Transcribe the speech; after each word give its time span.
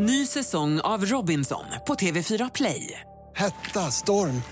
Ny 0.00 0.26
säsong 0.26 0.80
av 0.80 1.04
Robinson 1.04 1.64
på 1.86 1.94
TV4 1.94 2.50
Play. 2.54 3.00
Hetta, 3.36 3.80
storm, 3.80 4.42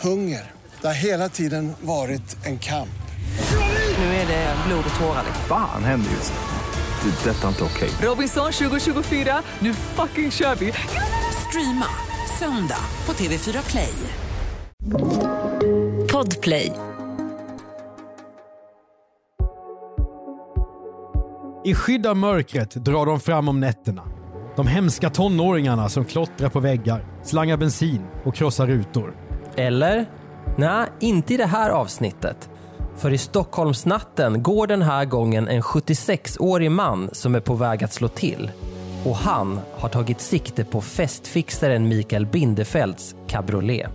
hunger. 0.00 0.50
Det 0.80 0.86
har 0.86 0.94
hela 0.94 1.28
tiden 1.28 1.72
varit 1.80 2.46
en 2.46 2.58
kamp. 2.58 3.02
Nu 3.98 4.04
är 4.04 4.26
det 4.26 4.56
blod 4.66 4.84
och 4.94 5.00
tårar. 5.00 5.24
Fan 5.48 5.84
händer 5.84 6.10
just 6.10 6.32
nu. 6.32 7.10
Det. 7.10 7.30
är 7.30 7.34
Detta 7.34 7.44
är 7.44 7.48
inte 7.48 7.64
okej. 7.64 7.90
Robinson 8.08 8.52
2024, 8.52 9.42
nu 9.58 9.74
fucking 9.74 10.30
kör 10.30 10.54
vi! 10.54 10.72
Streama 11.48 11.86
söndag 12.38 12.84
på 13.04 13.12
TV4 13.12 13.70
Play. 13.70 13.94
Podplay. 16.12 16.72
I 21.64 21.74
skydd 21.74 22.06
av 22.06 22.16
mörkret 22.16 22.70
drar 22.70 23.06
de 23.06 23.20
fram 23.20 23.48
om 23.48 23.60
nätterna. 23.60 24.21
De 24.56 24.66
hemska 24.66 25.10
tonåringarna 25.10 25.88
som 25.88 26.04
klottrar 26.04 26.48
på 26.48 26.60
väggar, 26.60 27.04
slangar 27.22 27.56
bensin 27.56 28.02
och 28.24 28.34
krossar 28.34 28.66
rutor. 28.66 29.16
Eller? 29.56 30.06
Nej, 30.56 30.86
inte 31.00 31.34
i 31.34 31.36
det 31.36 31.46
här 31.46 31.70
avsnittet. 31.70 32.50
För 32.96 33.10
i 33.10 33.18
Stockholmsnatten 33.18 34.42
går 34.42 34.66
den 34.66 34.82
här 34.82 35.04
gången 35.04 35.48
en 35.48 35.62
76-årig 35.62 36.70
man 36.70 37.10
som 37.12 37.34
är 37.34 37.40
på 37.40 37.54
väg 37.54 37.84
att 37.84 37.92
slå 37.92 38.08
till. 38.08 38.50
Och 39.04 39.16
han 39.16 39.60
har 39.78 39.88
tagit 39.88 40.20
sikte 40.20 40.64
på 40.64 40.80
festfixaren 40.80 41.88
Mikael 41.88 42.26
Bindefelds 42.26 43.14
cabriolet. 43.28 43.90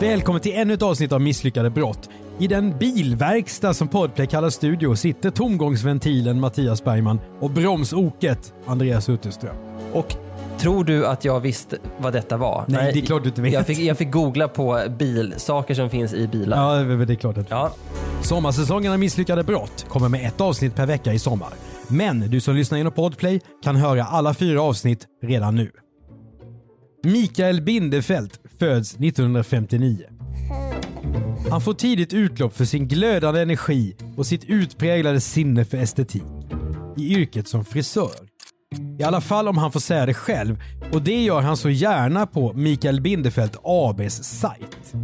Välkommen 0.00 0.40
till 0.40 0.52
ännu 0.54 0.74
ett 0.74 0.82
avsnitt 0.82 1.12
av 1.12 1.20
Misslyckade 1.20 1.70
brott. 1.70 2.08
I 2.38 2.46
den 2.46 2.78
bilverkstad 2.78 3.74
som 3.74 3.88
Podplay 3.88 4.26
kallar 4.26 4.50
studio 4.50 4.96
sitter 4.96 5.30
tomgångsventilen 5.30 6.40
Mattias 6.40 6.84
Bergman 6.84 7.20
och 7.40 7.50
bromsoket 7.50 8.54
Andreas 8.66 9.08
Utterström. 9.08 9.67
Och 9.92 10.14
tror 10.58 10.84
du 10.84 11.06
att 11.06 11.24
jag 11.24 11.40
visste 11.40 11.78
vad 11.98 12.12
detta 12.12 12.36
var? 12.36 12.64
Nej, 12.68 12.92
det 12.92 13.00
är 13.00 13.06
klart 13.06 13.22
du 13.22 13.28
inte 13.28 13.42
vet. 13.42 13.52
Jag 13.52 13.66
fick, 13.66 13.78
jag 13.78 13.98
fick 13.98 14.10
googla 14.10 14.48
på 14.48 14.82
bil, 14.98 15.34
saker 15.36 15.74
som 15.74 15.90
finns 15.90 16.14
i 16.14 16.28
bilar. 16.28 16.78
Ja, 16.78 16.96
det 17.04 17.12
är 17.12 17.16
klart 17.16 17.38
att 17.38 17.50
Ja, 17.50 17.72
Sommarsäsongen 18.22 18.92
av 18.92 18.98
Misslyckade 18.98 19.44
brott 19.44 19.86
kommer 19.88 20.08
med 20.08 20.26
ett 20.26 20.40
avsnitt 20.40 20.74
per 20.74 20.86
vecka 20.86 21.12
i 21.12 21.18
sommar. 21.18 21.52
Men 21.88 22.20
du 22.20 22.40
som 22.40 22.54
lyssnar 22.54 22.78
genom 22.78 22.92
Podplay 22.92 23.40
kan 23.62 23.76
höra 23.76 24.04
alla 24.04 24.34
fyra 24.34 24.62
avsnitt 24.62 25.06
redan 25.22 25.54
nu. 25.54 25.70
Mikael 27.04 27.62
Bindefeld 27.62 28.32
föds 28.58 28.94
1959. 28.94 30.04
Han 31.50 31.60
får 31.60 31.74
tidigt 31.74 32.12
utlopp 32.12 32.56
för 32.56 32.64
sin 32.64 32.88
glödande 32.88 33.40
energi 33.40 33.96
och 34.16 34.26
sitt 34.26 34.44
utpräglade 34.44 35.20
sinne 35.20 35.64
för 35.64 35.78
estetik. 35.78 36.22
I 36.96 37.14
yrket 37.14 37.48
som 37.48 37.64
frisör. 37.64 38.27
I 38.98 39.02
alla 39.02 39.20
fall 39.20 39.48
om 39.48 39.58
han 39.58 39.72
får 39.72 39.80
säga 39.80 40.06
det 40.06 40.14
själv 40.14 40.62
och 40.92 41.02
det 41.02 41.22
gör 41.22 41.40
han 41.40 41.56
så 41.56 41.70
gärna 41.70 42.26
på 42.26 42.52
Mikael 42.52 43.00
Bindefeld 43.00 43.56
ABs 43.62 44.24
sajt. 44.24 44.94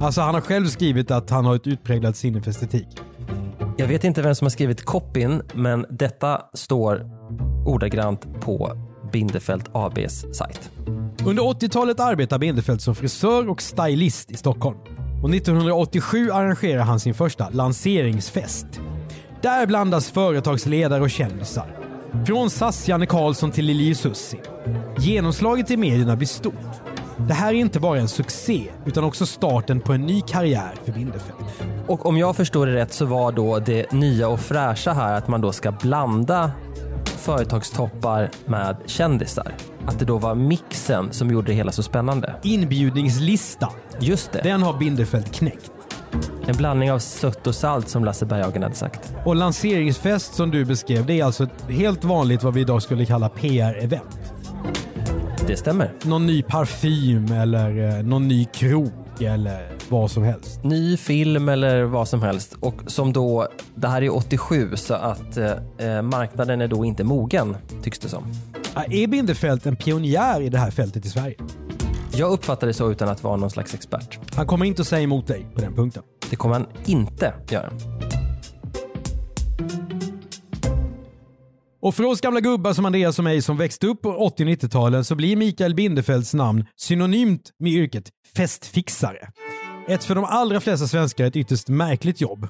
Alltså 0.00 0.20
han 0.20 0.34
har 0.34 0.40
själv 0.40 0.66
skrivit 0.66 1.10
att 1.10 1.30
han 1.30 1.44
har 1.44 1.56
ett 1.56 1.66
utpräglat 1.66 2.16
sinne 2.16 2.42
för 2.42 2.50
estetik. 2.50 2.88
jag 3.76 3.86
vet 3.86 4.04
inte 4.04 4.22
vem 4.22 4.34
som 4.34 4.44
har 4.44 4.50
skrivit 4.50 4.84
copyn, 4.84 5.42
men 5.54 5.86
detta 5.90 6.40
står 6.54 7.10
ordagrant 7.66 8.40
på 8.40 8.72
Bindefeld 9.12 9.68
ABs 9.72 10.24
sajt. 10.32 10.70
Under 11.26 11.42
80-talet 11.42 12.00
arbetar 12.00 12.38
Bindefeld 12.38 12.80
som 12.80 12.94
frisör 12.94 13.48
och 13.48 13.62
stylist 13.62 14.30
i 14.30 14.36
Stockholm. 14.36 14.78
Och 15.22 15.34
1987 15.34 16.30
arrangerar 16.30 16.82
han 16.82 17.00
sin 17.00 17.14
första 17.14 17.48
lanseringsfest. 17.50 18.66
Där 19.42 19.66
blandas 19.66 20.10
företagsledare 20.10 21.02
och 21.02 21.10
kändisar. 21.10 21.83
Från 22.22 22.50
SAS 22.50 22.88
Janne 22.88 23.06
Karlsson 23.06 23.50
till 23.50 23.64
Lili 23.64 23.94
Sussi. 23.94 24.40
Genomslaget 24.98 25.70
i 25.70 25.76
medierna 25.76 26.16
blir 26.16 26.28
stort. 26.28 26.54
Det 27.28 27.34
här 27.34 27.48
är 27.48 27.58
inte 27.58 27.80
bara 27.80 27.98
en 27.98 28.08
succé, 28.08 28.64
utan 28.84 29.04
också 29.04 29.26
starten 29.26 29.80
på 29.80 29.92
en 29.92 30.00
ny 30.00 30.20
karriär 30.20 30.74
för 30.84 30.92
Bindefeld. 30.92 31.38
Och 31.86 32.06
om 32.06 32.18
jag 32.18 32.36
förstår 32.36 32.66
det 32.66 32.74
rätt 32.74 32.92
så 32.92 33.06
var 33.06 33.32
då 33.32 33.58
det 33.58 33.92
nya 33.92 34.28
och 34.28 34.40
fräscha 34.40 34.92
här 34.92 35.14
att 35.18 35.28
man 35.28 35.40
då 35.40 35.52
ska 35.52 35.72
blanda 35.72 36.50
företagstoppar 37.04 38.30
med 38.46 38.76
kändisar. 38.86 39.54
Att 39.86 39.98
det 39.98 40.04
då 40.04 40.18
var 40.18 40.34
mixen 40.34 41.12
som 41.12 41.30
gjorde 41.30 41.46
det 41.46 41.54
hela 41.54 41.72
så 41.72 41.82
spännande. 41.82 42.34
Inbjudningslista, 42.42 43.68
Just 44.00 44.32
det, 44.32 44.40
den 44.42 44.62
har 44.62 44.78
Bindefeld 44.78 45.34
knäckt. 45.34 45.73
En 46.46 46.56
blandning 46.56 46.92
av 46.92 46.98
sött 46.98 47.46
och 47.46 47.54
salt 47.54 47.88
som 47.88 48.04
Lasse 48.04 48.26
Berghagen 48.26 48.62
hade 48.62 48.74
sagt. 48.74 49.14
Och 49.24 49.36
lanseringsfest 49.36 50.34
som 50.34 50.50
du 50.50 50.64
beskrev, 50.64 51.06
det 51.06 51.20
är 51.20 51.24
alltså 51.24 51.44
ett 51.44 51.70
helt 51.70 52.04
vanligt 52.04 52.42
vad 52.42 52.54
vi 52.54 52.60
idag 52.60 52.82
skulle 52.82 53.06
kalla 53.06 53.28
PR-event. 53.28 54.00
Det 55.46 55.56
stämmer. 55.56 55.92
någon 56.02 56.26
ny 56.26 56.42
parfym 56.42 57.32
eller 57.32 57.98
eh, 57.98 58.04
någon 58.04 58.28
ny 58.28 58.44
krok 58.44 59.20
eller 59.20 59.68
vad 59.88 60.10
som 60.10 60.22
helst. 60.22 60.64
Ny 60.64 60.96
film 60.96 61.48
eller 61.48 61.82
vad 61.82 62.08
som 62.08 62.22
helst. 62.22 62.56
Och 62.60 62.74
som 62.86 63.12
då, 63.12 63.48
det 63.74 63.88
här 63.88 64.02
är 64.02 64.16
87 64.16 64.76
så 64.76 64.94
att 64.94 65.36
eh, 65.36 66.02
marknaden 66.02 66.60
är 66.60 66.68
då 66.68 66.84
inte 66.84 67.04
mogen 67.04 67.56
tycks 67.82 67.98
det 67.98 68.08
som. 68.08 68.24
Är 68.74 69.06
Bindefeld 69.06 69.66
en 69.66 69.76
pionjär 69.76 70.40
i 70.40 70.48
det 70.48 70.58
här 70.58 70.70
fältet 70.70 71.06
i 71.06 71.08
Sverige? 71.08 71.36
Jag 72.16 72.30
uppfattar 72.32 72.66
det 72.66 72.74
så 72.74 72.90
utan 72.90 73.08
att 73.08 73.22
vara 73.22 73.36
någon 73.36 73.50
slags 73.50 73.74
expert. 73.74 74.18
Han 74.34 74.46
kommer 74.46 74.66
inte 74.66 74.82
att 74.82 74.88
säga 74.88 75.02
emot 75.02 75.26
dig 75.26 75.46
på 75.54 75.60
den 75.60 75.74
punkten. 75.74 76.02
Det 76.30 76.36
kommer 76.36 76.54
han 76.54 76.66
inte 76.86 77.34
göra. 77.50 77.72
Och 81.84 81.94
för 81.94 82.04
oss 82.04 82.20
gamla 82.20 82.40
gubbar 82.40 82.72
som 82.72 82.84
Andreas 82.84 83.18
och 83.18 83.24
mig 83.24 83.42
som 83.42 83.56
växte 83.56 83.86
upp 83.86 84.02
på 84.02 84.10
80 84.10 84.42
och 84.42 84.48
90-talen 84.48 85.04
så 85.04 85.14
blir 85.14 85.36
Mikael 85.36 85.74
Bindefelds 85.74 86.34
namn 86.34 86.64
synonymt 86.76 87.50
med 87.58 87.72
yrket 87.72 88.10
festfixare. 88.36 89.28
Ett 89.88 90.04
för 90.04 90.14
de 90.14 90.24
allra 90.24 90.60
flesta 90.60 90.86
svenskar 90.86 91.24
ett 91.24 91.36
ytterst 91.36 91.68
märkligt 91.68 92.20
jobb. 92.20 92.48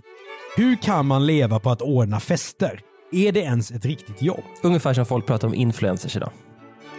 Hur 0.57 0.77
kan 0.77 1.07
man 1.07 1.27
leva 1.27 1.61
på 1.61 1.71
att 1.71 1.83
ordna 1.83 2.21
fester? 2.21 2.81
Är 3.13 3.33
det 3.33 3.41
ens 3.41 3.71
ett 3.71 3.85
riktigt 3.85 4.23
jobb? 4.23 4.45
Ungefär 4.63 4.95
som 4.95 5.07
folk 5.07 5.27
pratar 5.27 5.49
om 5.49 5.55
influencers 5.55 6.17
idag. 6.17 6.31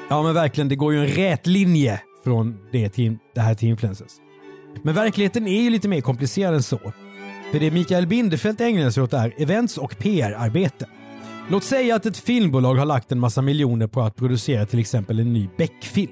Ja 0.09 0.23
men 0.23 0.33
verkligen, 0.33 0.69
det 0.69 0.75
går 0.75 0.93
ju 0.93 0.99
en 0.99 1.07
rät 1.07 1.47
linje 1.47 2.01
från 2.23 2.57
det, 2.71 2.89
till, 2.89 3.17
det 3.35 3.41
här 3.41 3.55
till 3.55 3.69
influencers. 3.69 4.11
Men 4.81 4.95
verkligheten 4.95 5.47
är 5.47 5.61
ju 5.61 5.69
lite 5.69 5.87
mer 5.87 6.01
komplicerad 6.01 6.53
än 6.53 6.63
så. 6.63 6.79
För 7.51 7.59
det 7.59 7.71
Mikael 7.71 8.07
Bindefeld 8.07 8.61
ägnar 8.61 8.89
sig 8.89 9.03
åt 9.03 9.13
är 9.13 9.33
events 9.37 9.77
och 9.77 9.97
PR-arbete. 9.97 10.85
Låt 11.49 11.63
säga 11.63 11.95
att 11.95 12.05
ett 12.05 12.17
filmbolag 12.17 12.75
har 12.75 12.85
lagt 12.85 13.11
en 13.11 13.19
massa 13.19 13.41
miljoner 13.41 13.87
på 13.87 14.01
att 14.01 14.15
producera 14.15 14.65
till 14.65 14.79
exempel 14.79 15.19
en 15.19 15.33
ny 15.33 15.49
Beck-film. 15.57 16.11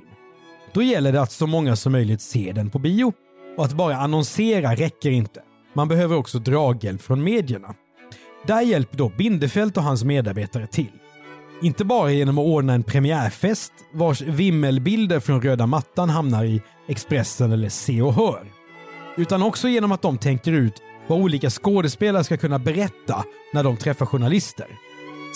Då 0.74 0.82
gäller 0.82 1.12
det 1.12 1.22
att 1.22 1.32
så 1.32 1.48
många 1.48 1.76
som 1.76 1.92
möjligt 1.92 2.22
ser 2.22 2.54
den 2.54 2.70
på 2.70 2.80
bio. 2.80 3.14
Och 3.58 3.66
att 3.66 3.74
bara 3.74 3.98
annonsera 3.98 4.76
räcker 4.76 5.12
inte. 5.12 5.42
Man 5.74 5.88
behöver 5.88 6.16
också 6.16 6.40
draghjälp 6.40 7.02
från 7.02 7.24
medierna. 7.24 7.74
Där 8.48 8.62
hjälper 8.62 8.98
då 8.98 9.10
Bindefeld 9.10 9.78
och 9.78 9.84
hans 9.84 10.04
medarbetare 10.04 10.68
till. 10.68 10.92
Inte 11.62 11.86
bara 11.86 12.12
genom 12.12 12.38
att 12.38 12.46
ordna 12.46 12.74
en 12.74 12.84
premiärfest 12.84 13.74
vars 13.94 14.22
vimmelbilder 14.22 15.20
från 15.20 15.42
röda 15.42 15.68
mattan 15.68 16.10
hamnar 16.10 16.44
i 16.46 16.62
Expressen 16.88 17.52
eller 17.52 17.70
Se 17.70 18.02
och 18.02 18.14
Hör. 18.14 18.53
Utan 19.18 19.44
också 19.44 19.68
genom 19.68 19.92
att 19.92 20.02
de 20.02 20.18
tänker 20.18 20.52
ut 20.52 20.82
vad 21.08 21.22
olika 21.22 21.50
skådespelare 21.50 22.24
ska 22.24 22.38
kunna 22.38 22.60
berätta 22.60 23.24
när 23.54 23.64
de 23.64 23.78
träffar 23.78 24.06
journalister. 24.06 24.68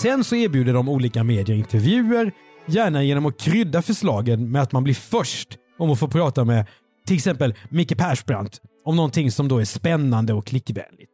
Sen 0.02 0.24
så 0.24 0.36
erbjuder 0.36 0.74
de 0.74 0.90
olika 0.90 1.24
medier 1.24 1.58
intervjuer, 1.58 2.32
gärna 2.66 3.04
genom 3.04 3.26
att 3.26 3.40
krydda 3.40 3.82
förslagen 3.82 4.52
med 4.52 4.62
att 4.62 4.72
man 4.72 4.84
blir 4.84 4.94
först 4.94 5.50
om 5.80 5.92
att 5.92 6.00
få 6.00 6.08
prata 6.08 6.46
med 6.46 6.66
till 7.08 7.16
exempel 7.16 7.56
Micke 7.70 7.98
Persbrandt 7.98 8.62
om 8.86 8.96
någonting 8.96 9.32
som 9.32 9.48
då 9.48 9.60
är 9.60 9.66
spännande 9.66 10.34
och 10.34 10.46
klickvänligt. 10.46 11.12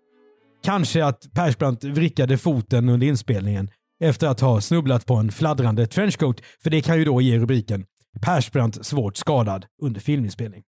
Kanske 0.63 1.05
att 1.05 1.33
Persbrandt 1.33 1.83
vrickade 1.83 2.37
foten 2.37 2.89
under 2.89 3.07
inspelningen 3.07 3.69
efter 4.03 4.27
att 4.27 4.39
ha 4.39 4.61
snubblat 4.61 5.05
på 5.05 5.15
en 5.15 5.31
fladdrande 5.31 5.87
trenchcoat, 5.87 6.41
för 6.63 6.69
det 6.69 6.81
kan 6.81 6.97
ju 6.97 7.05
då 7.05 7.21
ge 7.21 7.39
rubriken 7.39 7.85
“Persbrandt 8.21 8.85
svårt 8.85 9.17
skadad 9.17 9.65
under 9.81 10.01
filminspelning”. 10.01 10.63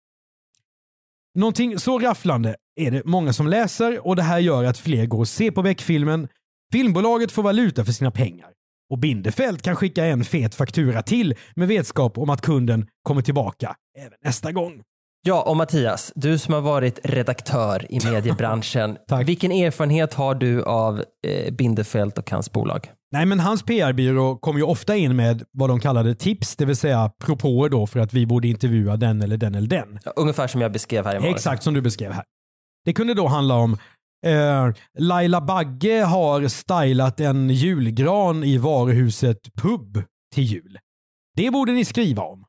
Någonting 1.35 1.79
så 1.79 1.99
rafflande 1.99 2.57
är 2.81 2.91
det 2.91 3.05
många 3.05 3.33
som 3.33 3.47
läser 3.47 4.07
och 4.07 4.17
det 4.17 4.23
här 4.23 4.39
gör 4.39 4.65
att 4.65 4.79
fler 4.79 5.07
går 5.07 5.19
och 5.19 5.29
ser 5.29 5.51
på 5.51 5.63
Beck-filmen. 5.63 6.29
Filmbolaget 6.73 7.33
får 7.33 7.43
valuta 7.43 7.85
för 7.85 7.93
sina 7.93 8.11
pengar. 8.11 8.49
Och 8.91 8.99
Bindefeld 8.99 9.63
kan 9.63 9.77
skicka 9.77 10.05
en 10.05 10.25
fet 10.25 10.55
faktura 10.55 11.03
till 11.03 11.35
med 11.57 11.69
vetskap 11.69 12.19
om 12.19 12.31
att 12.31 12.41
kunden 12.41 12.87
kommer 13.03 13.23
tillbaka 13.23 13.77
även 13.99 14.19
nästa 14.25 14.53
gång. 14.53 14.83
Ja, 15.27 15.43
och 15.43 15.57
Mattias, 15.57 16.13
du 16.15 16.39
som 16.39 16.55
har 16.55 16.61
varit 16.61 17.01
redaktör 17.05 17.87
i 17.93 18.01
mediebranschen. 18.11 18.99
Vilken 19.25 19.53
erfarenhet 19.53 20.15
har 20.15 20.35
du 20.35 20.63
av 20.63 21.05
eh, 21.27 21.55
Bindefeld 21.55 22.19
och 22.19 22.31
hans 22.31 22.53
bolag? 22.53 22.91
Nej, 23.15 23.27
men 23.27 23.41
hans 23.41 23.63
PR-byrå 23.63 24.37
kom 24.37 24.57
ju 24.57 24.63
ofta 24.63 24.97
in 24.97 25.17
med 25.17 25.45
vad 25.53 25.71
de 25.71 25.81
kallade 25.81 26.15
tips, 26.15 26.57
det 26.57 26.65
vill 26.65 26.77
säga 26.77 27.11
propåer 27.19 27.69
då 27.69 27.87
för 27.87 28.01
att 28.01 28.15
vi 28.15 28.27
borde 28.27 28.49
intervjua 28.49 28.97
den 28.97 29.23
eller 29.23 29.37
den 29.37 29.55
eller 29.55 29.69
den. 29.69 29.99
Ja, 30.05 30.13
ungefär 30.17 30.47
som 30.47 30.61
jag 30.61 30.73
beskrev 30.73 31.05
här 31.07 31.17
i 31.17 31.19
morgon. 31.19 31.35
Exakt 31.35 31.63
som 31.63 31.75
du 31.75 31.83
beskrev 31.83 32.13
här. 32.13 32.25
Det 32.85 32.93
kunde 32.93 33.15
då 33.15 33.27
handla 33.27 33.55
om 33.55 33.73
eh, 34.27 34.71
Laila 34.99 35.41
Bagge 35.41 36.03
har 36.03 36.49
stylat 36.49 37.21
en 37.21 37.51
julgran 37.51 38.45
i 38.45 38.59
varuhuset 38.59 39.55
Pub 39.55 40.03
till 40.35 40.45
jul. 40.45 40.79
Det 41.37 41.51
borde 41.51 41.73
ni 41.73 41.85
skriva 41.85 42.23
om. 42.23 42.45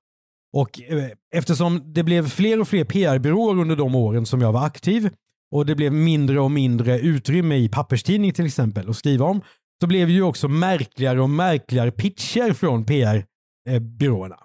Och 0.54 0.82
eh, 0.82 1.10
eftersom 1.36 1.94
det 1.94 2.04
blev 2.04 2.30
fler 2.30 2.62
och 2.62 2.68
fler 2.68 2.84
PR-byråer 2.84 3.60
under 3.62 3.76
de 3.76 3.96
åren 3.96 4.26
som 4.26 4.42
jag 4.42 4.52
var 4.52 4.66
aktiv 4.66 5.10
och 5.52 5.66
det 5.66 5.76
blev 5.76 5.94
mindre 5.94 6.40
och 6.40 6.52
mindre 6.52 7.00
utrymme 7.00 7.56
i 7.56 7.70
papperstidning 7.70 8.34
till 8.34 8.46
exempel 8.46 8.90
att 8.90 8.98
skriva 8.98 9.26
om, 9.26 9.42
så 9.81 9.88
blev 9.88 10.10
ju 10.10 10.22
också 10.22 10.48
märkligare 10.48 11.22
och 11.22 11.30
märkligare 11.30 11.92
pitcher 11.92 12.54
från 12.54 12.86
PR-byråerna. 12.86 14.36
Eh, 14.36 14.42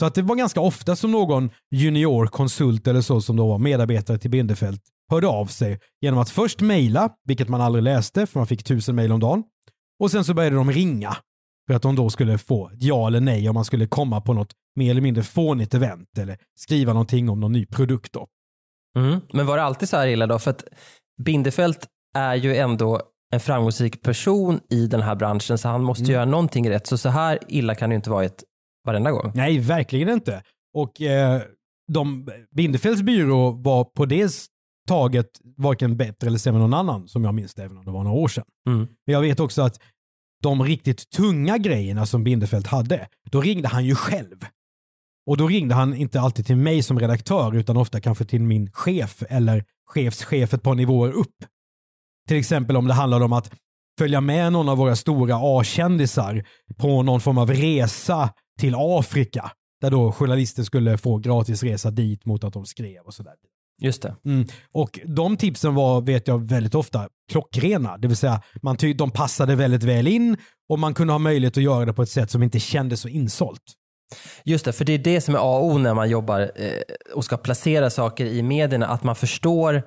så 0.00 0.06
att 0.06 0.14
det 0.14 0.22
var 0.22 0.36
ganska 0.36 0.60
ofta 0.60 0.96
som 0.96 1.12
någon 1.12 1.50
junior 1.70 2.26
konsult 2.26 2.86
eller 2.86 3.00
så 3.00 3.20
som 3.20 3.36
då 3.36 3.48
var 3.48 3.58
medarbetare 3.58 4.18
till 4.18 4.30
Bindefält 4.30 4.82
hörde 5.10 5.26
av 5.26 5.46
sig 5.46 5.80
genom 6.00 6.20
att 6.20 6.30
först 6.30 6.60
mejla, 6.60 7.10
vilket 7.24 7.48
man 7.48 7.60
aldrig 7.60 7.82
läste 7.82 8.26
för 8.26 8.40
man 8.40 8.46
fick 8.46 8.64
tusen 8.64 8.94
mejl 8.94 9.12
om 9.12 9.20
dagen. 9.20 9.44
Och 10.00 10.10
sen 10.10 10.24
så 10.24 10.34
började 10.34 10.56
de 10.56 10.72
ringa 10.72 11.16
för 11.68 11.74
att 11.74 11.82
de 11.82 11.96
då 11.96 12.10
skulle 12.10 12.38
få 12.38 12.68
ett 12.68 12.82
ja 12.82 13.06
eller 13.06 13.20
nej 13.20 13.48
om 13.48 13.54
man 13.54 13.64
skulle 13.64 13.86
komma 13.86 14.20
på 14.20 14.32
något 14.32 14.52
mer 14.76 14.90
eller 14.90 15.00
mindre 15.00 15.22
fånigt 15.22 15.74
event 15.74 16.18
eller 16.18 16.38
skriva 16.58 16.92
någonting 16.92 17.28
om 17.28 17.40
någon 17.40 17.52
ny 17.52 17.66
produkt. 17.66 18.12
Då. 18.12 18.26
Mm. 18.98 19.20
Men 19.32 19.46
var 19.46 19.56
det 19.56 19.62
alltid 19.62 19.88
så 19.88 19.96
här 19.96 20.06
illa 20.06 20.26
då? 20.26 20.38
För 20.38 20.50
att 20.50 20.64
Bindefält 21.22 21.86
är 22.14 22.34
ju 22.34 22.56
ändå 22.56 23.00
en 23.30 23.40
framgångsrik 23.40 24.02
person 24.02 24.60
i 24.70 24.86
den 24.86 25.00
här 25.02 25.14
branschen 25.14 25.58
så 25.58 25.68
han 25.68 25.82
måste 25.82 26.02
Mm. 26.04 26.12
göra 26.12 26.24
någonting 26.24 26.70
rätt. 26.70 26.86
Så 26.86 26.98
så 26.98 27.08
här 27.08 27.38
illa 27.48 27.74
kan 27.74 27.90
det 27.90 27.96
inte 27.96 28.10
vara 28.10 28.24
ett 28.24 28.44
varenda 28.86 29.10
gång. 29.10 29.32
Nej, 29.34 29.58
verkligen 29.58 30.08
inte. 30.08 30.42
Och 30.74 31.00
eh, 31.00 31.42
de, 31.92 32.28
Bindefelds 32.56 33.02
byrå 33.02 33.50
var 33.50 33.84
på 33.84 34.06
det 34.06 34.32
taget 34.88 35.26
varken 35.56 35.96
bättre 35.96 36.26
eller 36.26 36.38
sämre 36.38 36.64
än 36.64 36.70
någon 36.70 36.78
annan 36.80 37.08
som 37.08 37.24
jag 37.24 37.34
minns 37.34 37.54
det, 37.54 37.64
även 37.64 37.76
om 37.78 37.84
det 37.84 37.90
var 37.90 38.04
några 38.04 38.16
år 38.18 38.28
sedan. 38.28 38.44
Mm. 38.68 38.78
Men 38.78 39.12
jag 39.14 39.20
vet 39.20 39.40
också 39.40 39.62
att 39.62 39.80
de 40.42 40.62
riktigt 40.64 41.10
tunga 41.10 41.58
grejerna 41.58 42.06
som 42.06 42.24
Bindefeld 42.24 42.66
hade, 42.66 43.08
då 43.30 43.40
ringde 43.40 43.68
han 43.68 43.84
ju 43.84 43.94
själv. 43.94 44.46
Och 45.26 45.36
då 45.36 45.46
ringde 45.48 45.74
han 45.74 45.94
inte 45.94 46.20
alltid 46.20 46.46
till 46.46 46.56
mig 46.56 46.82
som 46.82 46.98
redaktör 46.98 47.56
utan 47.56 47.76
ofta 47.76 48.00
kanske 48.00 48.24
till 48.24 48.42
min 48.42 48.70
chef 48.72 49.22
eller 49.28 49.64
chefschef 49.86 50.54
ett 50.54 50.62
par 50.62 50.74
nivåer 50.74 51.12
upp. 51.12 51.34
Till 52.28 52.36
exempel 52.36 52.76
om 52.76 52.86
det 52.86 52.94
handlade 52.94 53.24
om 53.24 53.32
att 53.32 53.50
följa 53.98 54.20
med 54.20 54.52
någon 54.52 54.68
av 54.68 54.78
våra 54.78 54.96
stora 54.96 55.38
A-kändisar 55.42 56.44
på 56.76 57.02
någon 57.02 57.20
form 57.20 57.38
av 57.38 57.50
resa 57.50 58.30
till 58.60 58.74
Afrika. 58.78 59.52
Där 59.80 59.90
då 59.90 60.12
journalister 60.12 60.62
skulle 60.62 60.98
få 60.98 61.18
gratis 61.18 61.62
resa 61.62 61.90
dit 61.90 62.26
mot 62.26 62.44
att 62.44 62.52
de 62.52 62.66
skrev 62.66 63.00
och 63.04 63.14
sådär. 63.14 63.32
Just 63.82 64.02
det. 64.02 64.16
Mm. 64.24 64.46
Och 64.72 65.00
de 65.04 65.36
tipsen 65.36 65.74
var, 65.74 66.00
vet 66.00 66.28
jag, 66.28 66.48
väldigt 66.48 66.74
ofta 66.74 67.08
klockrena. 67.30 67.98
Det 67.98 68.08
vill 68.08 68.16
säga, 68.16 68.42
man 68.62 68.76
ty- 68.76 68.92
de 68.92 69.10
passade 69.10 69.56
väldigt 69.56 69.82
väl 69.82 70.06
in 70.08 70.36
och 70.68 70.78
man 70.78 70.94
kunde 70.94 71.12
ha 71.12 71.18
möjlighet 71.18 71.56
att 71.56 71.62
göra 71.62 71.84
det 71.84 71.92
på 71.92 72.02
ett 72.02 72.10
sätt 72.10 72.30
som 72.30 72.42
inte 72.42 72.60
kändes 72.60 73.00
så 73.00 73.08
insålt. 73.08 73.62
Just 74.44 74.64
det, 74.64 74.72
för 74.72 74.84
det 74.84 74.92
är 74.92 74.98
det 74.98 75.20
som 75.20 75.34
är 75.34 75.38
A 75.38 75.58
och 75.58 75.64
O 75.64 75.78
när 75.78 75.94
man 75.94 76.10
jobbar 76.10 76.40
eh, 76.40 76.70
och 77.14 77.24
ska 77.24 77.36
placera 77.36 77.90
saker 77.90 78.26
i 78.26 78.42
medierna, 78.42 78.86
att 78.86 79.02
man 79.02 79.16
förstår 79.16 79.82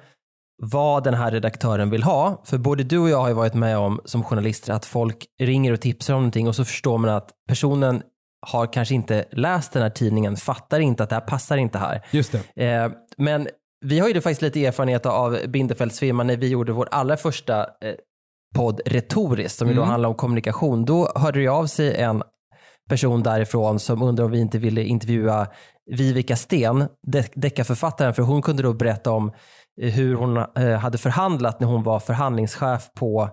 vad 0.62 1.04
den 1.04 1.14
här 1.14 1.32
redaktören 1.32 1.90
vill 1.90 2.04
ha. 2.04 2.42
För 2.46 2.58
både 2.58 2.84
du 2.84 3.00
och 3.00 3.10
jag 3.10 3.18
har 3.22 3.28
ju 3.28 3.34
varit 3.34 3.54
med 3.54 3.78
om 3.78 4.00
som 4.06 4.24
journalister 4.24 4.74
att 4.74 4.86
folk 4.86 5.26
ringer 5.42 5.74
och 5.74 5.82
tipsar 5.82 6.14
om 6.14 6.20
någonting 6.20 6.48
och 6.48 6.56
så 6.56 6.66
förstår 6.66 6.98
man 6.98 7.10
att 7.10 7.30
personen 7.48 8.02
har 8.48 8.74
kanske 8.74 8.96
inte 8.96 9.26
läst 9.32 9.72
den 9.74 9.82
här 9.82 9.90
tidningen, 9.90 10.38
fattar 10.38 10.80
inte 10.80 11.04
att 11.04 11.10
det 11.10 11.16
här 11.16 11.22
passar 11.22 11.58
inte 11.58 11.78
här. 11.78 12.02
Just 12.12 12.36
det. 12.56 12.66
Eh, 12.74 12.92
men 13.18 13.48
vi 13.86 14.00
har 14.00 14.08
ju 14.10 14.22
faktiskt 14.22 14.42
lite 14.42 14.66
erfarenhet 14.66 15.06
av 15.06 15.38
Bindefelds 15.48 16.00
firma 16.00 16.24
när 16.24 16.38
vi 16.38 16.48
gjorde 16.48 16.72
vår 16.72 16.88
allra 16.92 17.18
första 17.18 17.60
eh, 17.62 17.68
podd 18.56 18.82
Retoriskt 18.86 19.58
som 19.60 19.68
ju 19.68 19.74
då 19.74 19.82
Mm. 19.82 19.90
handlar 19.92 20.10
om 20.10 20.16
kommunikation. 20.16 20.86
Då 20.86 21.12
hörde 21.16 21.40
det 21.40 21.48
av 21.48 21.66
sig 21.68 21.96
en 22.02 22.24
person 22.90 23.24
därifrån 23.24 23.80
som 23.80 24.02
undrade 24.02 24.26
om 24.26 24.32
vi 24.32 24.40
inte 24.40 24.58
ville 24.58 24.84
intervjua 24.84 25.48
Vivica 25.92 26.36
Sten, 26.36 26.88
de- 27.08 27.24
deckarförfattaren, 27.36 28.14
för 28.14 28.24
hon 28.24 28.42
kunde 28.42 28.64
då 28.64 28.74
berätta 28.74 29.12
om 29.12 29.32
hur 29.82 30.16
hon 30.16 30.38
eh, 30.38 30.80
hade 30.80 30.98
förhandlat 30.98 31.60
när 31.60 31.68
hon 31.68 31.84
var 31.84 32.00
förhandlingschef 32.00 32.90
på 32.96 33.30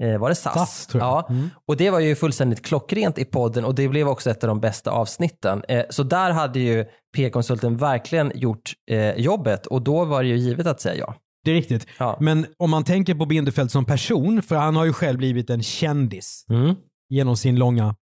eh, 0.00 0.18
var 0.18 0.28
det 0.28 0.34
SAS? 0.34 0.54
SAS. 0.54 0.88
Ja. 0.94 1.26
Mm. 1.30 1.50
Och 1.68 1.76
det 1.76 1.90
var 1.90 2.00
ju 2.00 2.14
fullständigt 2.16 2.64
klockrent 2.64 3.18
i 3.18 3.24
podden 3.24 3.64
och 3.64 3.74
det 3.74 3.88
blev 3.88 4.08
också 4.08 4.30
ett 4.30 4.44
av 4.44 4.48
de 4.48 4.60
bästa 4.60 4.90
avsnitten. 4.90 5.62
Eh, 5.68 5.84
så 5.90 6.02
där 6.02 6.30
hade 6.30 6.60
ju 6.60 6.84
P-konsulten 7.16 7.76
verkligen 7.76 8.32
gjort 8.34 8.72
jobbet 9.16 9.66
och 9.66 9.82
då 9.82 10.04
var 10.04 10.22
det 10.22 10.28
ju 10.28 10.36
givet 10.36 10.66
att 10.66 10.80
säga 10.80 10.94
ja. 10.94 11.14
Det 11.44 11.50
är 11.50 11.54
riktigt. 11.54 11.86
Ja. 11.98 12.16
Men 12.20 12.46
om 12.58 12.70
man 12.70 12.84
tänker 12.84 13.14
på 13.14 13.26
Bindefeld 13.26 13.70
som 13.70 13.84
person, 13.84 14.42
för 14.42 14.56
han 14.56 14.76
har 14.76 14.84
ju 14.84 14.92
själv 14.92 15.18
blivit 15.18 15.50
en 15.50 15.62
kändis 15.62 16.44
Mm. 16.50 16.74
genom 17.08 17.36
sin 17.36 17.56
långa 17.56 17.94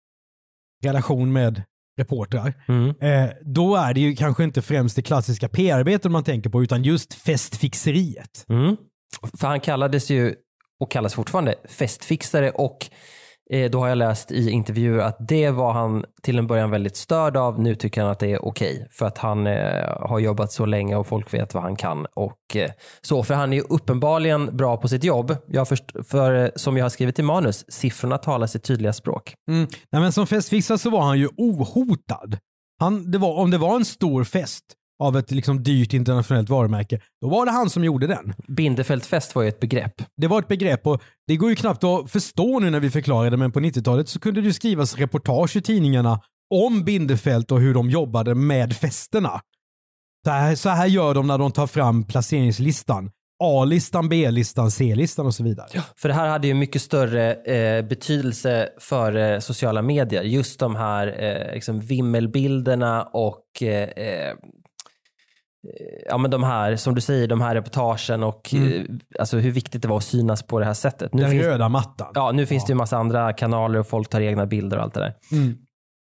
relation 0.84 1.32
med 1.32 1.62
reportrar. 2.02 2.54
Mm. 2.68 2.94
Eh, 3.00 3.30
då 3.42 3.76
är 3.76 3.94
det 3.94 4.00
ju 4.00 4.16
kanske 4.16 4.44
inte 4.44 4.62
främst 4.62 4.96
det 4.96 5.02
klassiska 5.02 5.48
PR-arbetet 5.48 6.12
man 6.12 6.24
tänker 6.24 6.50
på, 6.50 6.62
utan 6.62 6.82
just 6.82 7.14
festfixeriet. 7.14 8.44
Mm. 8.48 8.76
För 9.38 9.48
han 9.48 9.60
kallades 9.60 10.10
ju, 10.10 10.34
och 10.80 10.90
kallas 10.90 11.14
fortfarande, 11.14 11.54
festfixare 11.68 12.50
och 12.50 12.78
Eh, 13.52 13.70
då 13.70 13.80
har 13.80 13.88
jag 13.88 13.98
läst 13.98 14.32
i 14.32 14.50
intervjuer 14.50 14.98
att 14.98 15.16
det 15.28 15.50
var 15.50 15.72
han 15.72 16.04
till 16.22 16.38
en 16.38 16.46
början 16.46 16.70
väldigt 16.70 16.96
störd 16.96 17.36
av. 17.36 17.60
Nu 17.60 17.74
tycker 17.74 18.02
han 18.02 18.10
att 18.10 18.18
det 18.18 18.32
är 18.32 18.44
okej 18.44 18.88
för 18.90 19.06
att 19.06 19.18
han 19.18 19.46
eh, 19.46 20.08
har 20.08 20.18
jobbat 20.18 20.52
så 20.52 20.66
länge 20.66 20.96
och 20.96 21.06
folk 21.06 21.34
vet 21.34 21.54
vad 21.54 21.62
han 21.62 21.76
kan. 21.76 22.06
Och, 22.14 22.56
eh, 22.56 22.70
så, 23.02 23.22
för 23.22 23.34
han 23.34 23.52
är 23.52 23.56
ju 23.56 23.62
uppenbarligen 23.62 24.56
bra 24.56 24.76
på 24.76 24.88
sitt 24.88 25.04
jobb. 25.04 25.36
Jag 25.46 25.68
först, 25.68 25.84
för 26.08 26.44
eh, 26.44 26.50
som 26.56 26.76
jag 26.76 26.84
har 26.84 26.90
skrivit 26.90 27.18
i 27.18 27.22
manus, 27.22 27.64
siffrorna 27.72 28.18
talar 28.18 28.46
sitt 28.46 28.64
tydliga 28.64 28.92
språk. 28.92 29.34
Mm. 29.50 29.66
Nej, 29.90 30.02
men 30.02 30.12
som 30.12 30.26
festfixare 30.26 30.78
så 30.78 30.90
var 30.90 31.02
han 31.02 31.18
ju 31.18 31.28
ohotad. 31.36 32.38
Han, 32.80 33.10
det 33.10 33.18
var, 33.18 33.34
om 33.34 33.50
det 33.50 33.58
var 33.58 33.76
en 33.76 33.84
stor 33.84 34.24
fest 34.24 34.64
av 35.02 35.16
ett 35.16 35.30
liksom 35.30 35.62
dyrt 35.62 35.92
internationellt 35.92 36.48
varumärke, 36.48 37.00
då 37.20 37.28
var 37.28 37.46
det 37.46 37.52
han 37.52 37.70
som 37.70 37.84
gjorde 37.84 38.06
den. 38.06 38.34
Bindefeldfest 38.48 39.34
var 39.34 39.42
ju 39.42 39.48
ett 39.48 39.60
begrepp. 39.60 39.94
Det 40.16 40.26
var 40.26 40.38
ett 40.38 40.48
begrepp 40.48 40.86
och 40.86 41.02
det 41.26 41.36
går 41.36 41.50
ju 41.50 41.56
knappt 41.56 41.84
att 41.84 42.10
förstå 42.10 42.58
nu 42.58 42.70
när 42.70 42.80
vi 42.80 42.90
förklarar 42.90 43.30
det, 43.30 43.36
men 43.36 43.52
på 43.52 43.60
90-talet 43.60 44.08
så 44.08 44.20
kunde 44.20 44.40
det 44.40 44.52
skrivas 44.52 44.96
reportage 44.96 45.56
i 45.56 45.62
tidningarna 45.62 46.20
om 46.54 46.84
Bindefält 46.84 47.52
och 47.52 47.60
hur 47.60 47.74
de 47.74 47.90
jobbade 47.90 48.34
med 48.34 48.76
festerna. 48.76 49.40
Så 50.24 50.30
här, 50.30 50.54
så 50.54 50.68
här 50.68 50.86
gör 50.86 51.14
de 51.14 51.26
när 51.26 51.38
de 51.38 51.52
tar 51.52 51.66
fram 51.66 52.04
placeringslistan. 52.04 53.10
A-listan, 53.44 54.08
B-listan, 54.08 54.70
C-listan 54.70 55.26
och 55.26 55.34
så 55.34 55.44
vidare. 55.44 55.68
För 55.96 56.08
det 56.08 56.14
här 56.14 56.28
hade 56.28 56.46
ju 56.46 56.54
mycket 56.54 56.82
större 56.82 57.34
eh, 57.34 57.84
betydelse 57.84 58.68
för 58.80 59.16
eh, 59.16 59.38
sociala 59.38 59.82
medier. 59.82 60.22
Just 60.22 60.60
de 60.60 60.76
här 60.76 61.06
eh, 61.18 61.54
liksom 61.54 61.80
vimmelbilderna 61.80 63.02
och 63.02 63.62
eh, 63.62 63.88
eh, 63.88 64.34
ja, 66.08 66.18
men 66.18 66.30
de 66.30 66.42
här, 66.42 66.76
som 66.76 66.94
du 66.94 67.00
säger, 67.00 67.28
de 67.28 67.40
här 67.40 67.54
reportagen 67.54 68.22
och 68.22 68.54
eh, 68.54 68.82
alltså 69.18 69.38
hur 69.38 69.50
viktigt 69.50 69.82
det 69.82 69.88
var 69.88 69.96
att 69.96 70.04
synas 70.04 70.42
på 70.42 70.58
det 70.58 70.64
här 70.64 70.74
sättet. 70.74 71.14
Nu 71.14 71.22
Den 71.22 71.30
finns, 71.30 71.44
röda 71.44 71.68
mattan. 71.68 72.08
ja, 72.14 72.32
nu 72.32 72.46
finns 72.46 72.64
det 72.66 72.70
ju 72.70 72.74
massa 72.74 72.96
andra 72.96 73.32
kanaler 73.32 73.78
och 73.78 73.86
folk 73.86 74.08
tar 74.08 74.20
egna 74.20 74.46
bilder 74.46 74.76
och 74.76 74.82
allt 74.82 74.94
det 74.94 75.00
där. 75.00 75.14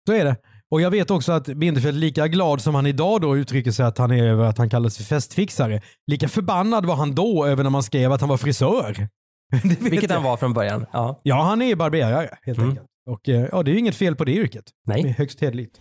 Så 0.07 0.12
är 0.12 0.25
det. 0.25 0.37
Och 0.71 0.81
jag 0.81 0.91
vet 0.91 1.11
också 1.11 1.33
att 1.33 1.47
Bindefeld, 1.47 1.97
lika 1.99 2.29
glad 2.29 2.61
som 2.61 2.75
han 2.75 2.87
idag 2.87 3.21
då 3.21 3.37
uttrycker 3.37 3.71
sig 3.71 3.87
att 3.87 3.99
han 3.99 4.11
är 4.11 4.25
över 4.25 4.45
att 4.45 4.59
han 4.59 4.71
kallas 4.71 4.97
för 4.97 5.05
festfixare, 5.05 5.81
lika 6.07 6.29
förbannad 6.29 6.87
var 6.87 6.95
han 6.97 7.15
då 7.15 7.47
över 7.47 7.62
när 7.62 7.71
man 7.71 7.83
skrev 7.83 8.12
att 8.12 8.21
han 8.21 8.29
var 8.31 8.37
frisör. 8.37 9.09
Vilket 9.81 10.03
jag. 10.11 10.17
han 10.17 10.23
var 10.25 10.37
från 10.37 10.53
början. 10.53 10.87
Ja. 10.93 11.21
Ja, 11.23 11.43
han 11.43 11.62
är 11.62 11.75
barberare 11.76 12.31
helt 12.43 12.59
Mm. 12.59 12.71
enkelt. 12.71 12.87
Och 13.11 13.29
eh, 13.29 13.49
ja, 13.53 13.62
det 13.62 13.71
är 13.71 13.73
ju 13.73 13.79
inget 13.79 13.95
fel 13.97 14.17
på 14.17 14.25
det 14.25 14.33
yrket. 14.33 14.65
Nej. 14.87 15.03
Det 15.03 15.09
är 15.09 15.12
högst 15.12 15.41
hederligt. 15.41 15.81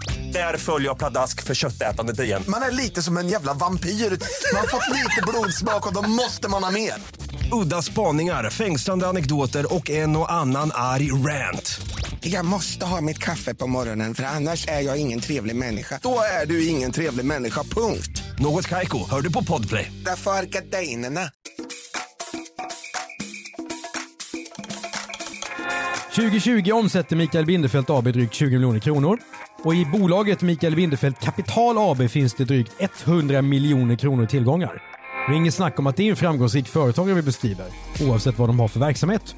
Där 0.31 0.57
följer 0.57 0.89
jag 0.89 0.97
pladask 0.97 1.43
för 1.43 1.53
köttätandet 1.53 2.19
igen. 2.19 2.43
Man 2.47 2.61
är 2.61 2.71
lite 2.71 3.01
som 3.01 3.17
en 3.17 3.27
jävla 3.27 3.53
vampyr. 3.53 3.89
Man 3.89 4.59
har 4.59 4.67
fått 4.67 4.89
lite 4.89 5.21
blodsmak 5.27 5.87
och 5.87 5.93
då 5.93 6.01
måste 6.01 6.47
man 6.47 6.63
ha 6.63 6.71
mer. 6.71 6.93
Udda 7.51 7.81
spaningar, 7.81 8.49
fängslande 8.49 9.07
anekdoter 9.07 9.73
och 9.73 9.89
en 9.89 10.15
och 10.15 10.31
annan 10.31 10.71
arg 10.73 11.11
rant. 11.11 11.81
Jag 12.21 12.45
måste 12.45 12.85
ha 12.85 13.01
mitt 13.01 13.17
kaffe 13.17 13.55
på 13.55 13.67
morgonen 13.67 14.15
för 14.15 14.23
annars 14.23 14.67
är 14.67 14.81
jag 14.81 14.97
ingen 14.97 15.19
trevlig 15.19 15.55
människa. 15.55 15.99
Då 16.03 16.19
är 16.41 16.45
du 16.45 16.67
ingen 16.67 16.91
trevlig 16.91 17.25
människa, 17.25 17.63
punkt. 17.63 18.23
Något 18.39 18.67
Kaiko, 18.67 19.09
hör 19.09 19.21
du 19.21 19.31
på 19.31 19.43
Podplay. 19.43 19.91
Därför 20.05 20.31
är 20.31 20.43
gardinerna. 20.43 21.29
2020 26.15 26.71
omsätter 26.71 27.15
Mikael 27.15 27.45
Bindefeld 27.45 27.89
AB 27.89 28.13
drygt 28.13 28.33
20 28.33 28.51
miljoner 28.51 28.79
kronor 28.79 29.19
och 29.63 29.75
i 29.75 29.85
bolaget 29.85 30.41
Mikael 30.41 30.75
Bindefeld 30.75 31.19
Kapital 31.19 31.77
AB 31.77 32.09
finns 32.09 32.33
det 32.33 32.45
drygt 32.45 32.73
100 33.05 33.41
miljoner 33.41 33.95
kronor 33.95 34.23
i 34.23 34.27
tillgångar. 34.27 34.83
Det 35.27 35.33
är 35.33 35.37
inget 35.37 35.53
snack 35.53 35.79
om 35.79 35.87
att 35.87 35.95
det 35.95 36.03
är 36.03 36.09
en 36.09 36.15
framgångsrik 36.15 36.67
företagare 36.67 37.15
vi 37.15 37.21
beskriver, 37.21 37.65
oavsett 38.07 38.39
vad 38.39 38.49
de 38.49 38.59
har 38.59 38.67
för 38.67 38.79
verksamhet. 38.79 39.35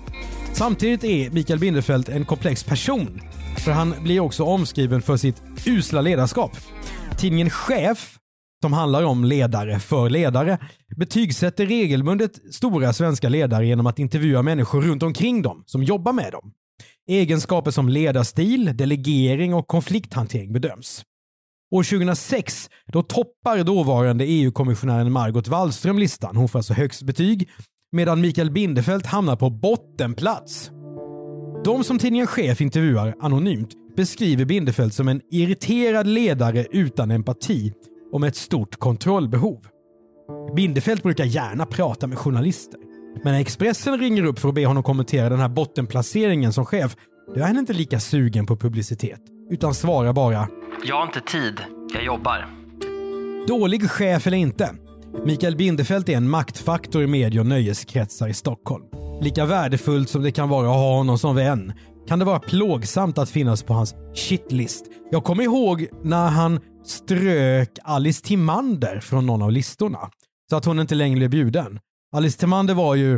Samtidigt 0.53 1.03
är 1.03 1.31
Mikael 1.31 1.59
Bindefeld 1.59 2.09
en 2.09 2.25
komplex 2.25 2.63
person, 2.63 3.21
för 3.57 3.71
han 3.71 3.95
blir 4.03 4.19
också 4.19 4.43
omskriven 4.43 5.01
för 5.01 5.17
sitt 5.17 5.43
usla 5.65 6.01
ledarskap. 6.01 6.51
Tidningen 7.17 7.49
Chef, 7.49 8.17
som 8.61 8.73
handlar 8.73 9.03
om 9.03 9.23
ledare 9.23 9.79
för 9.79 10.09
ledare, 10.09 10.57
betygsätter 10.95 11.65
regelbundet 11.65 12.53
stora 12.53 12.93
svenska 12.93 13.29
ledare 13.29 13.67
genom 13.67 13.87
att 13.87 13.99
intervjua 13.99 14.41
människor 14.41 14.81
runt 14.81 15.03
omkring 15.03 15.41
dem 15.41 15.63
som 15.65 15.83
jobbar 15.83 16.13
med 16.13 16.31
dem. 16.31 16.51
Egenskaper 17.07 17.71
som 17.71 17.89
ledarstil, 17.89 18.77
delegering 18.77 19.53
och 19.53 19.67
konflikthantering 19.67 20.53
bedöms. 20.53 21.03
År 21.71 21.83
2006 21.83 22.69
då 22.91 23.03
toppar 23.03 23.63
dåvarande 23.63 24.25
EU-kommissionären 24.25 25.11
Margot 25.11 25.47
Wallström 25.47 25.97
listan. 25.97 26.35
Hon 26.35 26.49
får 26.49 26.59
alltså 26.59 26.73
högst 26.73 27.03
betyg. 27.03 27.49
Medan 27.91 28.21
Mikael 28.21 28.51
Bindefeld 28.51 29.05
hamnar 29.05 29.35
på 29.35 29.49
bottenplats. 29.49 30.71
De 31.65 31.83
som 31.83 31.99
tidningen 31.99 32.27
Chef 32.27 32.61
intervjuar 32.61 33.15
anonymt 33.19 33.69
beskriver 33.95 34.45
Bindefeld 34.45 34.93
som 34.93 35.07
en 35.07 35.21
irriterad 35.31 36.07
ledare 36.07 36.65
utan 36.71 37.11
empati 37.11 37.73
och 38.11 38.21
med 38.21 38.27
ett 38.27 38.35
stort 38.35 38.75
kontrollbehov. 38.75 39.67
Bindefeld 40.55 41.01
brukar 41.01 41.25
gärna 41.25 41.65
prata 41.65 42.07
med 42.07 42.17
journalister. 42.17 42.79
Men 43.23 43.33
när 43.33 43.39
Expressen 43.39 43.97
ringer 43.97 44.25
upp 44.25 44.39
för 44.39 44.49
att 44.49 44.55
be 44.55 44.65
honom 44.65 44.83
kommentera 44.83 45.29
den 45.29 45.39
här 45.39 45.49
bottenplaceringen 45.49 46.53
som 46.53 46.65
chef, 46.65 46.95
då 47.35 47.41
är 47.41 47.45
han 47.47 47.57
inte 47.57 47.73
lika 47.73 47.99
sugen 47.99 48.45
på 48.45 48.57
publicitet. 48.57 49.21
Utan 49.51 49.73
svarar 49.73 50.13
bara 50.13 50.47
Jag 50.85 50.95
har 50.95 51.03
inte 51.03 51.21
tid. 51.21 51.61
Jag 51.93 52.03
jobbar. 52.03 52.47
Dålig 53.47 53.89
chef 53.89 54.27
eller 54.27 54.37
inte. 54.37 54.69
Mikael 55.25 55.55
Bindefeld 55.55 56.09
är 56.09 56.17
en 56.17 56.29
maktfaktor 56.29 57.03
i 57.03 57.07
medie 57.07 57.39
och 57.39 57.45
nöjeskretsar 57.45 58.27
i 58.27 58.33
Stockholm. 58.33 58.83
Lika 59.21 59.45
värdefullt 59.45 60.09
som 60.09 60.23
det 60.23 60.31
kan 60.31 60.49
vara 60.49 60.69
att 60.69 60.75
ha 60.75 60.97
honom 60.97 61.17
som 61.17 61.35
vän 61.35 61.73
kan 62.07 62.19
det 62.19 62.25
vara 62.25 62.39
plågsamt 62.39 63.17
att 63.17 63.29
finnas 63.29 63.63
på 63.63 63.73
hans 63.73 63.95
shitlist. 64.15 64.85
Jag 65.11 65.23
kommer 65.23 65.43
ihåg 65.43 65.87
när 66.03 66.29
han 66.29 66.59
strök 66.85 67.69
Alice 67.83 68.23
Timander 68.23 68.99
från 68.99 69.25
någon 69.25 69.41
av 69.41 69.51
listorna. 69.51 69.99
Så 70.49 70.55
att 70.55 70.65
hon 70.65 70.79
inte 70.79 70.95
längre 70.95 71.17
blev 71.17 71.29
bjuden. 71.29 71.79
Alice 72.13 72.39
Timander 72.39 72.73
var 72.73 72.95
ju, 72.95 73.15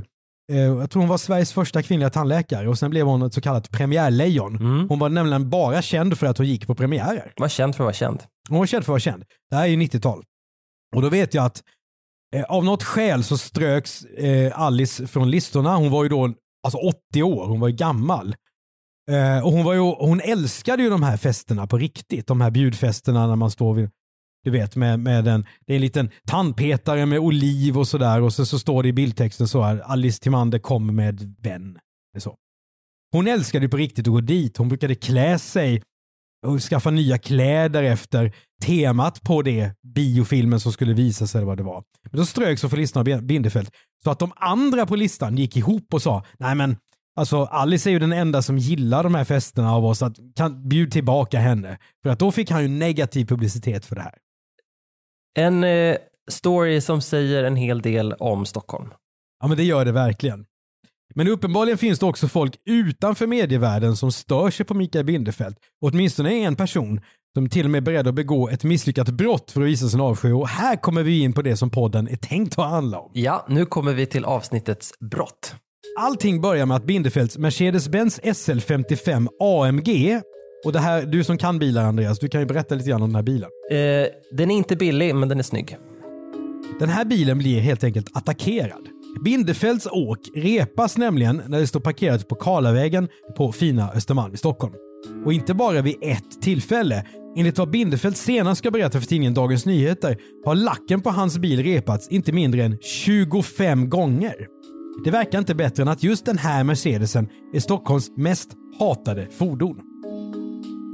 eh, 0.52 0.58
jag 0.58 0.90
tror 0.90 1.02
hon 1.02 1.10
var 1.10 1.18
Sveriges 1.18 1.54
första 1.54 1.82
kvinnliga 1.84 2.10
tandläkare 2.10 2.70
och 2.70 2.80
sen 2.80 2.90
blev 2.90 3.06
hon 3.06 3.22
ett 3.22 3.34
så 3.34 3.42
kallat 3.42 3.72
premiärlejon. 3.72 4.56
Hon 4.90 5.00
var 5.00 5.10
nämligen 5.10 5.50
bara 5.50 5.82
känd 5.82 6.18
för 6.18 6.28
att 6.28 6.38
hon 6.38 6.48
gick 6.48 6.68
på 6.68 6.76
premiärer. 6.76 7.34
Var 7.36 7.48
känd 7.48 7.76
för 7.76 7.84
att 7.84 7.86
vara 7.86 7.94
känd. 7.94 8.24
Hon 8.50 8.60
var 8.60 8.66
känd 8.66 8.86
för 8.86 8.92
att 8.92 8.94
vara 8.94 9.00
känd. 9.00 9.24
Det 9.50 9.56
här 9.56 9.64
är 9.64 9.68
ju 9.68 9.76
90-tal. 9.78 10.24
Och 10.96 11.02
då 11.02 11.10
vet 11.10 11.34
jag 11.34 11.46
att 11.46 11.64
eh, 12.36 12.44
av 12.44 12.64
något 12.66 12.84
skäl 12.84 13.24
så 13.24 13.38
ströks 13.38 14.06
eh, 14.06 14.60
Alice 14.60 15.08
från 15.08 15.32
listorna. 15.32 15.76
Hon 15.76 15.92
var 15.92 16.04
ju 16.04 16.10
då 16.10 16.34
alltså 16.64 16.78
80 17.12 17.24
år, 17.24 17.46
hon 17.48 17.60
var 17.60 17.68
ju 17.68 17.76
gammal. 17.76 18.36
Eh, 19.12 19.46
och 19.46 19.52
hon, 19.52 19.64
var 19.64 19.74
ju, 19.74 19.80
hon 19.80 20.22
älskade 20.22 20.84
ju 20.84 20.90
de 20.90 21.04
här 21.04 21.18
festerna 21.18 21.68
på 21.68 21.78
riktigt. 21.78 22.28
De 22.28 22.42
här 22.42 22.52
bjudfesterna 22.52 23.28
när 23.28 23.36
man 23.36 23.52
står 23.52 23.74
vid, 23.74 23.90
du 24.46 24.52
vet 24.52 24.76
med, 24.76 25.00
med 25.00 25.28
en, 25.28 25.46
det 25.68 25.74
är 25.74 25.76
en 25.76 25.82
liten 25.82 26.10
tandpetare 26.28 27.06
med 27.06 27.20
oliv 27.20 27.78
och 27.78 27.88
sådär 27.88 28.22
och 28.22 28.34
så, 28.34 28.46
så 28.46 28.60
står 28.60 28.84
det 28.84 28.90
i 28.90 28.94
bildtexten 28.94 29.48
så 29.48 29.62
här, 29.62 29.80
Alice 29.80 30.20
Timander 30.22 30.60
kommer 30.60 30.94
med 30.94 31.36
vän. 31.42 31.78
Så. 32.18 32.36
Hon 33.12 33.28
älskade 33.28 33.66
ju 33.66 33.70
på 33.70 33.78
riktigt 33.78 34.08
att 34.08 34.14
gå 34.14 34.22
dit. 34.22 34.58
Hon 34.58 34.70
brukade 34.70 34.96
klä 34.96 35.40
sig 35.40 35.82
och 36.48 36.60
skaffa 36.60 36.92
nya 36.92 37.18
kläder 37.18 37.84
efter 37.84 38.36
temat 38.64 39.22
på 39.22 39.42
det 39.42 39.72
biofilmen 39.96 40.60
som 40.60 40.72
skulle 40.72 40.94
visas 40.94 41.36
eller 41.36 41.46
vad 41.46 41.58
det 41.58 41.64
var. 41.64 41.84
Men 42.12 42.20
då 42.20 42.26
ströks 42.26 42.62
hon 42.62 42.70
för 42.70 42.78
listan 42.78 43.00
av 43.00 43.22
Bindefeld 43.22 43.70
så 44.04 44.12
att 44.12 44.20
de 44.20 44.32
andra 44.36 44.86
på 44.86 44.96
listan 44.96 45.38
gick 45.38 45.58
ihop 45.58 45.94
och 45.94 46.02
sa 46.02 46.24
nej 46.40 46.56
men 46.56 46.78
alltså 47.16 47.44
Alice 47.44 47.90
är 47.90 47.92
ju 47.92 48.00
den 48.00 48.14
enda 48.14 48.42
som 48.42 48.58
gillar 48.58 49.04
de 49.04 49.16
här 49.16 49.26
festerna 49.26 49.74
av 49.74 49.86
oss, 49.86 50.02
att 50.02 50.18
kan 50.36 50.70
bjud 50.70 50.92
tillbaka 50.92 51.40
henne. 51.40 51.78
För 52.04 52.10
att 52.10 52.20
då 52.20 52.32
fick 52.32 52.52
han 52.52 52.62
ju 52.62 52.68
negativ 52.68 53.26
publicitet 53.26 53.86
för 53.86 53.96
det 53.96 54.02
här. 54.02 54.25
En 55.36 55.64
eh, 55.64 55.98
story 56.32 56.82
som 56.82 57.02
säger 57.02 57.44
en 57.44 57.56
hel 57.56 57.82
del 57.82 58.14
om 58.14 58.46
Stockholm. 58.46 58.90
Ja 59.42 59.48
men 59.48 59.58
det 59.58 59.64
gör 59.64 59.86
det 59.86 59.92
verkligen. 59.92 60.46
Men 61.16 61.28
uppenbarligen 61.28 61.78
finns 61.78 62.00
det 62.00 62.06
också 62.06 62.28
folk 62.28 62.56
utanför 62.66 63.28
medievärlden 63.28 63.96
som 63.96 64.12
stör 64.12 64.52
sig 64.52 64.66
på 64.66 64.74
Mikael 64.74 65.06
Bindefeld. 65.06 65.56
Och 65.82 65.90
åtminstone 65.90 66.34
en 66.34 66.56
person 66.56 67.02
som 67.34 67.50
till 67.50 67.66
och 67.66 67.72
med 67.72 67.78
är 67.78 67.86
beredd 67.86 68.08
att 68.08 68.16
begå 68.16 68.50
ett 68.50 68.64
misslyckat 68.64 69.10
brott 69.10 69.52
för 69.52 69.62
att 69.62 69.68
visa 69.68 69.88
sin 69.88 70.02
avsky. 70.02 70.32
Och 70.32 70.48
här 70.48 70.76
kommer 70.76 71.04
vi 71.04 71.20
in 71.20 71.34
på 71.34 71.42
det 71.42 71.58
som 71.58 71.70
podden 71.70 72.08
är 72.08 72.16
tänkt 72.16 72.60
att 72.60 72.70
handla 72.70 73.00
om. 73.00 73.12
Ja, 73.14 73.46
nu 73.50 73.66
kommer 73.66 73.94
vi 73.94 74.06
till 74.06 74.26
avsnittets 74.26 74.94
brott. 75.00 75.56
Allting 76.00 76.42
börjar 76.42 76.66
med 76.66 76.78
att 76.78 76.86
Bindefelds 76.86 77.38
Mercedes-Benz 77.38 78.20
SL55 78.22 79.28
AMG 79.40 80.22
och 80.66 80.72
det 80.72 80.80
här, 80.80 81.06
du 81.06 81.24
som 81.24 81.38
kan 81.38 81.60
bilar 81.60 81.84
Andreas, 81.84 82.20
du 82.20 82.30
kan 82.30 82.42
ju 82.42 82.48
berätta 82.48 82.76
lite 82.76 82.90
grann 82.90 83.02
om 83.02 83.10
den 83.10 83.16
här 83.16 83.24
bilen. 83.24 83.50
Eh, 83.72 84.08
den 84.32 84.52
är 84.52 84.56
inte 84.56 84.76
billig, 84.76 85.16
men 85.16 85.30
den 85.30 85.40
är 85.40 85.44
snygg. 85.44 85.78
Den 86.80 86.90
här 86.90 87.06
bilen 87.06 87.38
blir 87.38 87.60
helt 87.60 87.84
enkelt 87.84 88.10
attackerad. 88.14 88.90
Bindefelds 89.24 89.88
åk 89.92 90.20
repas 90.36 90.98
nämligen 90.98 91.42
när 91.48 91.60
det 91.60 91.68
står 91.68 91.80
parkerat 91.80 92.28
på 92.28 92.36
Karlavägen 92.36 93.08
på 93.38 93.52
fina 93.52 93.92
Östermalm 93.92 94.34
i 94.34 94.38
Stockholm. 94.38 94.74
Och 95.26 95.34
inte 95.34 95.54
bara 95.54 95.82
vid 95.82 95.96
ett 96.02 96.42
tillfälle. 96.42 97.06
Enligt 97.38 97.58
vad 97.58 97.70
Bindefeld 97.70 98.18
senast 98.18 98.60
ska 98.60 98.72
berätta 98.72 99.00
för 99.00 99.08
tidningen 99.08 99.34
Dagens 99.34 99.66
Nyheter 99.66 100.18
har 100.46 100.56
lacken 100.56 101.02
på 101.02 101.10
hans 101.10 101.38
bil 101.38 101.64
repats 101.64 102.08
inte 102.08 102.32
mindre 102.32 102.64
än 102.64 102.78
25 102.82 103.90
gånger. 103.90 104.36
Det 105.04 105.12
verkar 105.12 105.40
inte 105.40 105.56
bättre 105.56 105.84
än 105.84 105.90
att 105.90 106.04
just 106.04 106.26
den 106.26 106.38
här 106.38 106.64
Mercedesen 106.64 107.30
är 107.54 107.60
Stockholms 107.60 108.12
mest 108.18 108.50
hatade 108.80 109.28
fordon. 109.38 109.95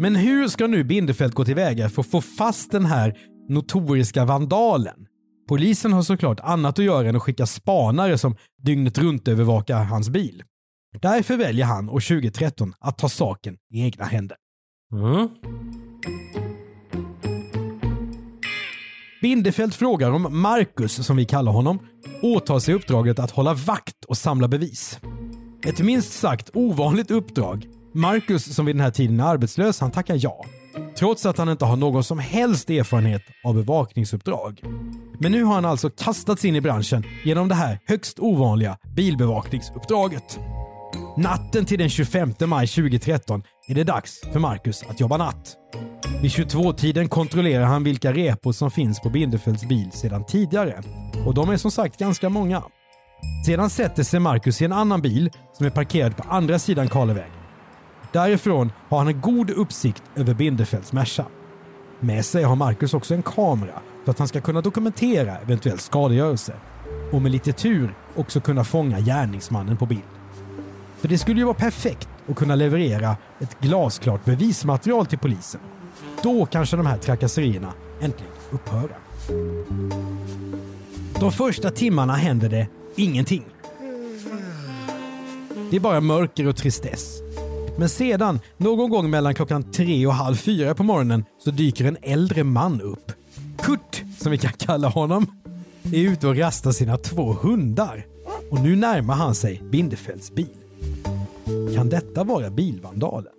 Men 0.01 0.15
hur 0.15 0.47
ska 0.47 0.67
nu 0.67 0.83
Bindefeld 0.83 1.33
gå 1.33 1.45
tillväga 1.45 1.89
för 1.89 2.01
att 2.01 2.07
få 2.07 2.21
fast 2.21 2.71
den 2.71 2.85
här 2.85 3.17
notoriska 3.49 4.25
vandalen? 4.25 5.07
Polisen 5.47 5.93
har 5.93 6.01
såklart 6.01 6.39
annat 6.39 6.79
att 6.79 6.85
göra 6.85 7.09
än 7.09 7.15
att 7.15 7.21
skicka 7.21 7.45
spanare 7.45 8.17
som 8.17 8.35
dygnet 8.63 8.97
runt 8.97 9.27
övervakar 9.27 9.83
hans 9.83 10.09
bil. 10.09 10.43
Därför 11.01 11.37
väljer 11.37 11.65
han 11.65 11.89
år 11.89 11.99
2013 11.99 12.73
att 12.79 12.97
ta 12.97 13.09
saken 13.09 13.57
i 13.73 13.81
egna 13.81 14.05
händer. 14.05 14.37
Mm. 14.93 15.29
Bindefeld 19.21 19.73
frågar 19.73 20.11
om 20.11 20.41
Marcus, 20.41 21.05
som 21.05 21.17
vi 21.17 21.25
kallar 21.25 21.51
honom, 21.51 21.79
åtar 22.21 22.59
sig 22.59 22.73
uppdraget 22.73 23.19
att 23.19 23.31
hålla 23.31 23.53
vakt 23.53 24.05
och 24.07 24.17
samla 24.17 24.47
bevis. 24.47 24.99
Ett 25.67 25.79
minst 25.79 26.13
sagt 26.13 26.49
ovanligt 26.53 27.11
uppdrag. 27.11 27.80
Marcus, 27.93 28.55
som 28.55 28.65
vid 28.65 28.75
den 28.75 28.81
här 28.81 28.91
tiden 28.91 29.19
är 29.19 29.23
arbetslös, 29.23 29.79
han 29.79 29.91
tackar 29.91 30.17
ja. 30.19 30.45
Trots 30.97 31.25
att 31.25 31.37
han 31.37 31.49
inte 31.49 31.65
har 31.65 31.75
någon 31.75 32.03
som 32.03 32.19
helst 32.19 32.69
erfarenhet 32.69 33.21
av 33.43 33.55
bevakningsuppdrag. 33.55 34.61
Men 35.19 35.31
nu 35.31 35.43
har 35.43 35.55
han 35.55 35.65
alltså 35.65 35.89
kastats 35.89 36.45
in 36.45 36.55
i 36.55 36.61
branschen 36.61 37.03
genom 37.23 37.47
det 37.47 37.55
här 37.55 37.79
högst 37.85 38.19
ovanliga 38.19 38.77
bilbevakningsuppdraget. 38.95 40.39
Natten 41.17 41.65
till 41.65 41.79
den 41.79 41.89
25 41.89 42.33
maj 42.45 42.67
2013 42.67 43.43
är 43.67 43.75
det 43.75 43.83
dags 43.83 44.21
för 44.33 44.39
Marcus 44.39 44.83
att 44.89 44.99
jobba 44.99 45.17
natt. 45.17 45.55
Vid 46.21 46.31
22-tiden 46.31 47.09
kontrollerar 47.09 47.65
han 47.65 47.83
vilka 47.83 48.13
repor 48.13 48.51
som 48.51 48.71
finns 48.71 48.99
på 48.99 49.09
Bindefelds 49.09 49.65
bil 49.65 49.91
sedan 49.91 50.25
tidigare. 50.25 50.81
Och 51.25 51.33
de 51.33 51.49
är 51.49 51.57
som 51.57 51.71
sagt 51.71 51.99
ganska 51.99 52.29
många. 52.29 52.63
Sedan 53.45 53.69
sätter 53.69 54.03
sig 54.03 54.19
Marcus 54.19 54.61
i 54.61 54.65
en 54.65 54.71
annan 54.71 55.01
bil 55.01 55.31
som 55.53 55.65
är 55.65 55.69
parkerad 55.69 56.17
på 56.17 56.23
andra 56.29 56.59
sidan 56.59 56.89
Karlevägen. 56.89 57.40
Därifrån 58.11 58.71
har 58.89 58.97
han 58.97 59.07
en 59.07 59.21
god 59.21 59.49
uppsikt 59.49 60.03
över 60.15 60.33
Bindefelds 60.33 60.93
Merca. 60.93 61.25
Med 61.99 62.25
sig 62.25 62.43
har 62.43 62.55
Marcus 62.55 62.93
också 62.93 63.13
en 63.13 63.23
kamera 63.23 63.81
för 64.03 64.11
att 64.11 64.19
han 64.19 64.27
ska 64.27 64.41
kunna 64.41 64.61
dokumentera 64.61 65.37
eventuell 65.37 65.79
skadegörelse. 65.79 66.53
Och 67.11 67.21
med 67.21 67.31
lite 67.31 67.51
tur 67.51 67.95
också 68.15 68.41
kunna 68.41 68.63
fånga 68.63 68.99
gärningsmannen 68.99 69.77
på 69.77 69.85
bild. 69.85 70.01
För 70.97 71.07
det 71.07 71.17
skulle 71.17 71.39
ju 71.39 71.45
vara 71.45 71.55
perfekt 71.55 72.09
att 72.27 72.35
kunna 72.35 72.55
leverera 72.55 73.17
ett 73.39 73.59
glasklart 73.59 74.25
bevismaterial 74.25 75.05
till 75.05 75.19
polisen. 75.19 75.61
Då 76.23 76.45
kanske 76.45 76.77
de 76.77 76.85
här 76.85 76.97
trakasserierna 76.97 77.73
äntligen 78.01 78.33
upphöra. 78.51 78.95
De 81.19 81.31
första 81.31 81.71
timmarna 81.71 82.13
händer 82.15 82.49
det 82.49 82.67
ingenting. 82.95 83.45
Det 85.69 85.75
är 85.75 85.79
bara 85.79 86.01
mörker 86.01 86.47
och 86.47 86.55
tristess. 86.55 87.21
Men 87.77 87.89
sedan, 87.89 88.39
någon 88.57 88.89
gång 88.89 89.09
mellan 89.09 89.35
klockan 89.35 89.71
tre 89.71 90.07
och 90.07 90.13
halv 90.13 90.35
fyra 90.35 90.75
på 90.75 90.83
morgonen, 90.83 91.25
så 91.43 91.51
dyker 91.51 91.85
en 91.85 91.97
äldre 92.01 92.43
man 92.43 92.81
upp. 92.81 93.11
Kurt, 93.57 94.03
som 94.19 94.31
vi 94.31 94.37
kan 94.37 94.53
kalla 94.53 94.87
honom, 94.87 95.25
är 95.83 95.99
ute 95.99 96.27
och 96.27 96.37
rastar 96.37 96.71
sina 96.71 96.97
två 96.97 97.33
hundar. 97.33 98.05
Och 98.51 98.61
nu 98.61 98.75
närmar 98.75 99.13
han 99.13 99.35
sig 99.35 99.61
Bindefelds 99.71 100.31
bil. 100.31 100.47
kan 101.75 101.89
detta 101.89 102.23
vara 102.23 102.49
bilvandalen? 102.49 103.33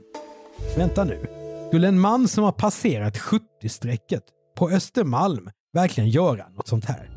Vänta 0.77 1.05
nu. 1.05 1.27
Skulle 1.69 1.89
en 1.89 2.01
man 2.01 2.29
som 2.29 2.45
har 2.45 2.53
passerat 2.53 3.17
70-strecket 3.17 4.23
på 4.57 4.71
Östermalm 4.71 5.51
verkligen 5.73 6.11
göra 6.11 6.49
något 6.49 6.69
sånt 6.69 6.85
här? 6.85 7.11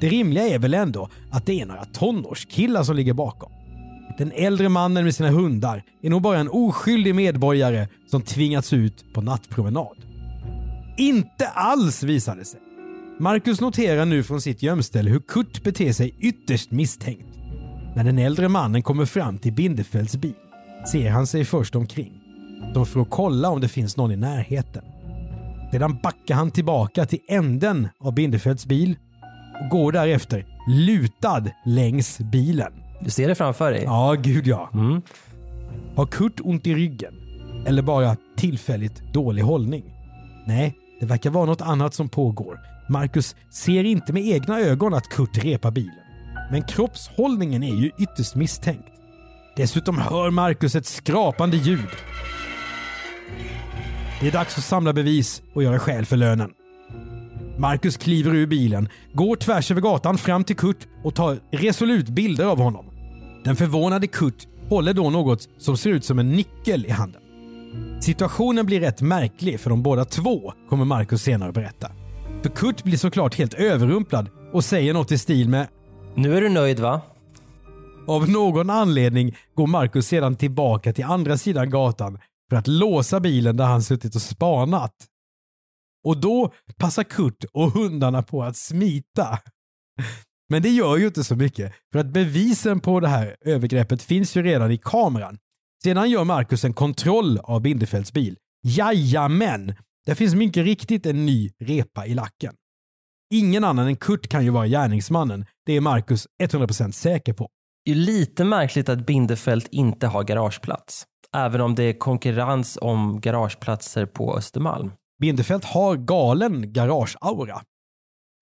Det 0.00 0.08
rimliga 0.08 0.48
är 0.48 0.58
väl 0.58 0.74
ändå 0.74 1.08
att 1.30 1.46
det 1.46 1.60
är 1.60 1.66
några 1.66 1.84
tonårskillar 1.84 2.82
som 2.82 2.96
ligger 2.96 3.12
bakom. 3.12 3.52
Den 4.18 4.32
äldre 4.32 4.68
mannen 4.68 5.04
med 5.04 5.14
sina 5.14 5.30
hundar 5.30 5.82
är 6.02 6.10
nog 6.10 6.22
bara 6.22 6.38
en 6.38 6.48
oskyldig 6.48 7.14
medborgare 7.14 7.88
som 8.10 8.22
tvingats 8.22 8.72
ut 8.72 9.04
på 9.14 9.20
nattpromenad. 9.20 9.96
Inte 10.96 11.48
alls 11.48 12.02
visade 12.02 12.40
det 12.40 12.44
sig. 12.44 12.60
Marcus 13.18 13.60
noterar 13.60 14.04
nu 14.04 14.22
från 14.22 14.40
sitt 14.40 14.62
gömställe 14.62 15.10
hur 15.10 15.20
Kurt 15.20 15.62
beter 15.62 15.92
sig 15.92 16.14
ytterst 16.20 16.70
misstänkt. 16.70 17.36
När 17.96 18.04
den 18.04 18.18
äldre 18.18 18.48
mannen 18.48 18.82
kommer 18.82 19.04
fram 19.04 19.38
till 19.38 19.52
Bindefelds 19.52 20.16
bil 20.16 20.34
ser 20.92 21.10
han 21.10 21.26
sig 21.26 21.44
först 21.44 21.76
omkring. 21.76 22.12
De 22.74 22.86
för 22.86 23.00
att 23.00 23.10
kolla 23.10 23.48
om 23.48 23.60
det 23.60 23.68
finns 23.68 23.96
någon 23.96 24.12
i 24.12 24.16
närheten. 24.16 24.82
Sedan 25.72 25.98
backar 26.02 26.34
han 26.34 26.50
tillbaka 26.50 27.06
till 27.06 27.18
änden 27.28 27.88
av 28.00 28.14
Bindefelds 28.14 28.66
bil 28.66 28.96
och 29.62 29.70
går 29.70 29.92
därefter 29.92 30.46
lutad 30.68 31.44
längs 31.64 32.18
bilen. 32.18 32.72
Du 33.00 33.10
ser 33.10 33.28
det 33.28 33.34
framför 33.34 33.72
dig? 33.72 33.82
Ja, 33.84 34.16
gud 34.18 34.46
ja. 34.46 34.70
Mm. 34.74 35.02
Har 35.96 36.06
Kurt 36.06 36.40
ont 36.40 36.66
i 36.66 36.74
ryggen? 36.74 37.14
Eller 37.66 37.82
bara 37.82 38.16
tillfälligt 38.36 39.12
dålig 39.12 39.42
hållning? 39.42 39.84
Nej, 40.46 40.76
det 41.00 41.06
verkar 41.06 41.30
vara 41.30 41.44
något 41.46 41.60
annat 41.60 41.94
som 41.94 42.08
pågår. 42.08 42.60
Marcus 42.88 43.36
ser 43.50 43.84
inte 43.84 44.12
med 44.12 44.26
egna 44.26 44.60
ögon 44.60 44.94
att 44.94 45.08
Kurt 45.08 45.44
repar 45.44 45.70
bilen. 45.70 45.94
Men 46.50 46.62
kroppshållningen 46.62 47.62
är 47.62 47.74
ju 47.74 47.90
ytterst 47.98 48.34
misstänkt. 48.34 48.92
Dessutom 49.56 49.98
hör 49.98 50.30
Marcus 50.30 50.74
ett 50.74 50.86
skrapande 50.86 51.56
ljud. 51.56 51.88
Det 54.20 54.28
är 54.28 54.32
dags 54.32 54.58
att 54.58 54.64
samla 54.64 54.92
bevis 54.92 55.42
och 55.54 55.62
göra 55.62 55.78
skäl 55.78 56.06
för 56.06 56.16
lönen. 56.16 56.50
Marcus 57.58 57.96
kliver 57.96 58.34
ur 58.34 58.46
bilen, 58.46 58.88
går 59.12 59.36
tvärs 59.36 59.70
över 59.70 59.80
gatan 59.80 60.18
fram 60.18 60.44
till 60.44 60.56
Kurt 60.56 60.86
och 61.04 61.14
tar 61.14 61.38
resolut 61.50 62.08
bilder 62.08 62.44
av 62.44 62.58
honom. 62.58 62.86
Den 63.44 63.56
förvånade 63.56 64.06
Kurt 64.06 64.46
håller 64.68 64.92
då 64.92 65.10
något 65.10 65.48
som 65.58 65.76
ser 65.76 65.90
ut 65.90 66.04
som 66.04 66.18
en 66.18 66.32
nyckel 66.32 66.86
i 66.86 66.90
handen. 66.90 67.22
Situationen 68.00 68.66
blir 68.66 68.80
rätt 68.80 69.00
märklig 69.00 69.60
för 69.60 69.70
de 69.70 69.82
båda 69.82 70.04
två, 70.04 70.52
kommer 70.68 70.84
Marcus 70.84 71.22
senare 71.22 71.52
berätta. 71.52 71.90
För 72.42 72.50
Kurt 72.50 72.84
blir 72.84 72.96
såklart 72.96 73.34
helt 73.34 73.54
överrumplad 73.54 74.28
och 74.52 74.64
säger 74.64 74.94
något 74.94 75.12
i 75.12 75.18
stil 75.18 75.48
med 75.48 75.68
Nu 76.14 76.36
är 76.36 76.40
du 76.40 76.48
nöjd 76.48 76.80
va? 76.80 77.00
av 78.06 78.30
någon 78.30 78.70
anledning 78.70 79.36
går 79.54 79.66
Marcus 79.66 80.06
sedan 80.06 80.36
tillbaka 80.36 80.92
till 80.92 81.04
andra 81.04 81.38
sidan 81.38 81.70
gatan 81.70 82.18
för 82.50 82.56
att 82.56 82.66
låsa 82.66 83.20
bilen 83.20 83.56
där 83.56 83.64
han 83.64 83.82
suttit 83.82 84.14
och 84.14 84.22
spanat. 84.22 84.92
Och 86.06 86.20
då 86.20 86.52
passar 86.76 87.02
Kurt 87.02 87.44
och 87.52 87.70
hundarna 87.70 88.22
på 88.22 88.42
att 88.42 88.56
smita. 88.56 89.38
Men 90.48 90.62
det 90.62 90.68
gör 90.68 90.96
ju 90.96 91.06
inte 91.06 91.24
så 91.24 91.36
mycket, 91.36 91.72
för 91.92 91.98
att 91.98 92.06
bevisen 92.06 92.80
på 92.80 93.00
det 93.00 93.08
här 93.08 93.36
övergreppet 93.40 94.02
finns 94.02 94.36
ju 94.36 94.42
redan 94.42 94.70
i 94.70 94.78
kameran. 94.78 95.38
Sedan 95.82 96.10
gör 96.10 96.24
Marcus 96.24 96.64
en 96.64 96.74
kontroll 96.74 97.38
av 97.38 97.60
Bindefelds 97.60 98.12
bil. 98.12 98.36
Jajamän! 98.62 99.74
Det 100.06 100.14
finns 100.14 100.34
mycket 100.34 100.64
riktigt 100.64 101.06
en 101.06 101.26
ny 101.26 101.50
repa 101.58 102.06
i 102.06 102.14
lacken. 102.14 102.54
Ingen 103.34 103.64
annan 103.64 103.86
än 103.86 103.96
Kurt 103.96 104.28
kan 104.28 104.44
ju 104.44 104.50
vara 104.50 104.66
gärningsmannen. 104.66 105.46
Det 105.66 105.72
är 105.72 105.80
Marcus 105.80 106.26
100% 106.42 106.90
säker 106.90 107.32
på. 107.32 107.48
Det 107.84 107.90
är 107.90 107.94
lite 107.94 108.44
märkligt 108.44 108.88
att 108.88 109.06
Bindefeld 109.06 109.68
inte 109.70 110.06
har 110.06 110.24
garageplats. 110.24 111.04
Även 111.36 111.60
om 111.60 111.74
det 111.74 111.82
är 111.82 111.98
konkurrens 111.98 112.78
om 112.80 113.20
garageplatser 113.20 114.06
på 114.06 114.36
Östermalm. 114.36 114.92
Bindefeld 115.18 115.64
har 115.64 115.96
galen 115.96 116.72
garageaura. 116.72 117.62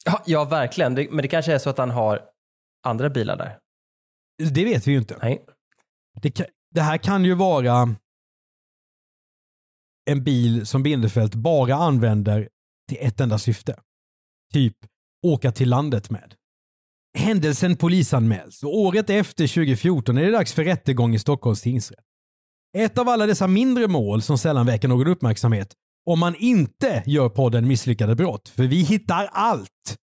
Ja, 0.05 0.23
ja 0.27 0.45
verkligen. 0.45 0.95
Det, 0.95 1.11
men 1.11 1.23
det 1.23 1.29
kanske 1.29 1.55
är 1.55 1.59
så 1.59 1.71
att 1.71 1.79
han 1.79 1.91
har 1.91 2.23
andra 2.87 3.11
bilar 3.11 3.37
där. 3.37 3.59
Det 4.51 4.65
vet 4.65 4.87
vi 4.87 4.93
ju 4.93 4.99
inte. 4.99 5.19
Nej. 5.23 5.45
Det, 6.23 6.47
det 6.71 6.81
här 6.81 6.99
kan 6.99 7.25
ju 7.25 7.35
vara 7.35 7.97
en 10.11 10.25
bil 10.25 10.67
som 10.67 10.83
Bindefeld 10.83 11.39
bara 11.39 11.75
använder 11.75 12.49
till 12.89 12.99
ett 13.01 13.21
enda 13.21 13.39
syfte. 13.39 13.81
Typ 14.53 14.77
åka 15.27 15.53
till 15.53 15.69
landet 15.69 16.11
med. 16.11 16.35
Händelsen 17.19 17.77
polisanmäls 17.77 18.63
och 18.63 18.79
året 18.79 19.11
efter 19.11 19.47
2014 19.47 20.19
är 20.19 20.25
det 20.25 20.31
dags 20.31 20.53
för 20.53 20.65
rättegång 20.65 21.15
i 21.15 21.19
Stockholms 21.19 21.63
tingsrätt. 21.63 22.05
Ett 22.77 22.99
av 22.99 23.09
alla 23.09 23.27
dessa 23.27 23.47
mindre 23.47 23.89
mål 23.89 24.23
som 24.23 24.39
sällan 24.39 24.67
väcker 24.67 24.89
någon 24.89 25.07
uppmärksamhet 25.07 25.75
om 26.07 26.19
man 26.19 26.35
inte 26.35 27.03
gör 27.07 27.29
podden 27.29 27.69
Misslyckade 27.69 28.15
brott. 28.15 28.49
För 28.49 28.63
vi 28.63 28.83
hittar 28.83 29.29
allt. 29.33 29.97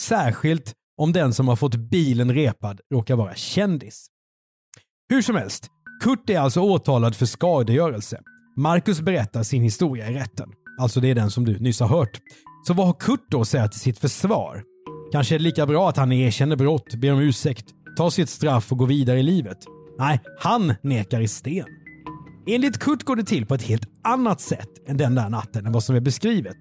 Särskilt 0.00 0.74
om 0.96 1.12
den 1.12 1.34
som 1.34 1.48
har 1.48 1.56
fått 1.56 1.74
bilen 1.74 2.34
repad 2.34 2.80
råkar 2.94 3.16
vara 3.16 3.34
kändis. 3.34 4.06
Hur 5.08 5.22
som 5.22 5.36
helst, 5.36 5.66
Kurt 6.02 6.30
är 6.30 6.38
alltså 6.38 6.60
åtalad 6.60 7.16
för 7.16 7.26
skadegörelse. 7.26 8.20
Marcus 8.56 9.00
berättar 9.00 9.42
sin 9.42 9.62
historia 9.62 10.10
i 10.10 10.14
rätten. 10.14 10.48
Alltså 10.80 11.00
det 11.00 11.10
är 11.10 11.14
den 11.14 11.30
som 11.30 11.44
du 11.44 11.58
nyss 11.58 11.80
har 11.80 11.88
hört. 11.88 12.20
Så 12.66 12.74
vad 12.74 12.86
har 12.86 12.94
Kurt 12.94 13.26
då 13.30 13.40
att 13.40 13.48
säga 13.48 13.68
till 13.68 13.80
sitt 13.80 13.98
försvar? 13.98 14.62
Kanske 15.12 15.34
är 15.34 15.38
det 15.38 15.42
lika 15.42 15.66
bra 15.66 15.88
att 15.88 15.96
han 15.96 16.12
erkänner 16.12 16.56
brott, 16.56 16.94
ber 16.94 17.12
om 17.12 17.20
ursäkt, 17.20 17.64
tar 17.96 18.10
sitt 18.10 18.28
straff 18.28 18.72
och 18.72 18.78
går 18.78 18.86
vidare 18.86 19.20
i 19.20 19.22
livet. 19.22 19.58
Nej, 19.98 20.20
han 20.40 20.74
nekar 20.82 21.20
i 21.20 21.28
sten. 21.28 21.66
Enligt 22.46 22.78
Kurt 22.78 23.02
går 23.02 23.16
det 23.16 23.24
till 23.24 23.46
på 23.46 23.54
ett 23.54 23.62
helt 23.62 23.88
annat 24.02 24.40
sätt 24.40 24.68
än 24.86 24.96
den 24.96 25.14
där 25.14 25.28
natten 25.28 25.66
än 25.66 25.72
vad 25.72 25.84
som 25.84 25.96
är 25.96 26.00
beskrivet. 26.00 26.56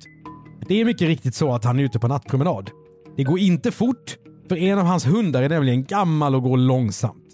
Det 0.67 0.81
är 0.81 0.85
mycket 0.85 1.07
riktigt 1.07 1.35
så 1.35 1.53
att 1.53 1.63
han 1.63 1.79
är 1.79 1.83
ute 1.83 1.99
på 1.99 2.07
nattpromenad. 2.07 2.69
Det 3.17 3.23
går 3.23 3.39
inte 3.39 3.71
fort, 3.71 4.17
för 4.49 4.55
en 4.57 4.79
av 4.79 4.85
hans 4.85 5.07
hundar 5.07 5.43
är 5.43 5.49
nämligen 5.49 5.83
gammal 5.83 6.35
och 6.35 6.43
går 6.43 6.57
långsamt. 6.57 7.25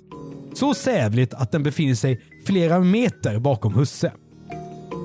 Så 0.54 0.74
sävligt 0.74 1.34
att 1.34 1.52
den 1.52 1.64
befinner 1.64 1.96
sig 1.96 2.22
flera 2.46 2.80
meter 2.80 3.40
bakom 3.40 3.74
husse. 3.74 4.12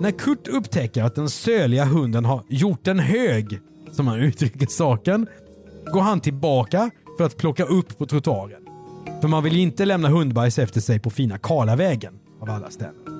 När 0.00 0.10
Kurt 0.10 0.48
upptäcker 0.48 1.04
att 1.04 1.14
den 1.14 1.30
söliga 1.30 1.84
hunden 1.84 2.24
har 2.24 2.42
gjort 2.48 2.86
en 2.86 2.98
hög, 2.98 3.60
som 3.92 4.06
han 4.06 4.20
uttrycker 4.20 4.66
saken, 4.66 5.26
går 5.92 6.00
han 6.00 6.20
tillbaka 6.20 6.90
för 7.18 7.24
att 7.24 7.36
plocka 7.36 7.64
upp 7.64 7.98
på 7.98 8.06
trottoaren. 8.06 8.62
För 9.20 9.28
man 9.28 9.44
vill 9.44 9.56
inte 9.56 9.84
lämna 9.84 10.08
hundbajs 10.08 10.58
efter 10.58 10.80
sig 10.80 10.98
på 10.98 11.10
fina 11.10 11.38
Karlavägen, 11.38 12.14
av 12.40 12.50
alla 12.50 12.70
ställen. 12.70 13.19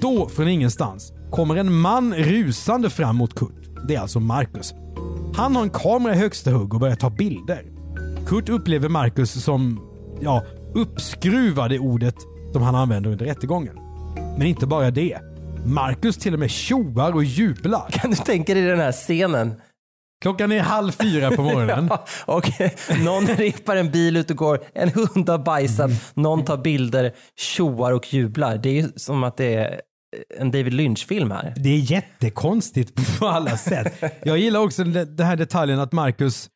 Då, 0.00 0.28
från 0.28 0.48
ingenstans, 0.48 1.12
kommer 1.30 1.56
en 1.56 1.72
man 1.72 2.14
rusande 2.14 2.90
fram 2.90 3.16
mot 3.16 3.34
Kurt. 3.34 3.86
Det 3.88 3.94
är 3.94 4.00
alltså 4.00 4.20
Marcus. 4.20 4.74
Han 5.34 5.56
har 5.56 5.62
en 5.62 5.70
kamera 5.70 6.14
i 6.14 6.18
högsta 6.18 6.50
hugg 6.50 6.74
och 6.74 6.80
börjar 6.80 6.96
ta 6.96 7.10
bilder. 7.10 7.64
Kurt 8.26 8.48
upplever 8.48 8.88
Marcus 8.88 9.44
som, 9.44 9.80
ja, 10.20 10.44
uppskruvad 10.74 11.72
i 11.72 11.78
ordet 11.78 12.14
som 12.52 12.62
han 12.62 12.74
använder 12.74 13.10
under 13.10 13.26
rättegången. 13.26 13.74
Men 14.38 14.46
inte 14.46 14.66
bara 14.66 14.90
det. 14.90 15.18
Marcus 15.66 16.16
till 16.16 16.34
och 16.34 16.40
med 16.40 16.50
tjoar 16.50 17.12
och 17.12 17.24
jublar. 17.24 17.90
Kan 17.90 18.10
du 18.10 18.16
tänka 18.16 18.54
dig 18.54 18.62
den 18.62 18.80
här 18.80 18.92
scenen? 18.92 19.54
Klockan 20.22 20.52
är 20.52 20.60
halv 20.60 20.92
fyra 20.92 21.30
på 21.30 21.42
morgonen. 21.42 21.90
Ja, 22.26 22.34
och 22.34 22.50
någon 23.04 23.26
repar 23.26 23.76
en 23.76 23.90
bil 23.90 24.16
ut 24.16 24.30
och 24.30 24.36
går, 24.36 24.60
en 24.74 24.88
hund 24.88 25.28
har 25.28 25.38
bajsat, 25.38 25.90
någon 26.14 26.44
tar 26.44 26.56
bilder, 26.56 27.12
tjoar 27.36 27.92
och 27.92 28.14
jublar. 28.14 28.58
Det 28.58 28.68
är 28.68 28.82
ju 28.82 28.88
som 28.96 29.24
att 29.24 29.36
det 29.36 29.54
är 29.54 29.80
en 30.38 30.50
David 30.50 30.72
Lynch-film 30.72 31.30
här. 31.30 31.54
Det 31.56 31.68
är 31.68 31.78
jättekonstigt 31.78 33.18
på 33.18 33.26
alla 33.26 33.56
sätt. 33.56 34.02
Jag 34.24 34.38
gillar 34.38 34.60
också 34.60 34.84
den 34.84 35.26
här 35.26 35.36
detaljen 35.36 35.80
att 35.80 35.92
Marcus 35.92 36.50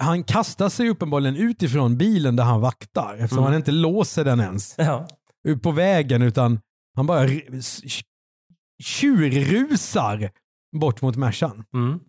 han 0.00 0.24
kastar 0.24 0.68
sig 0.68 0.88
uppenbarligen 0.88 1.36
utifrån 1.36 1.96
bilen 1.98 2.36
där 2.36 2.44
han 2.44 2.60
vaktar 2.60 3.16
eftersom 3.20 3.44
han 3.44 3.54
inte 3.54 3.72
låser 3.72 4.24
den 4.24 4.40
ens 4.40 4.74
Ja. 4.78 5.08
på 5.62 5.70
vägen 5.70 6.22
utan 6.22 6.60
han 6.96 7.06
bara 7.06 7.28
tjurrusar 8.82 10.30
bort 10.76 11.02
mot 11.02 11.16
Mercan. 11.16 11.64
Mm. 11.74 12.00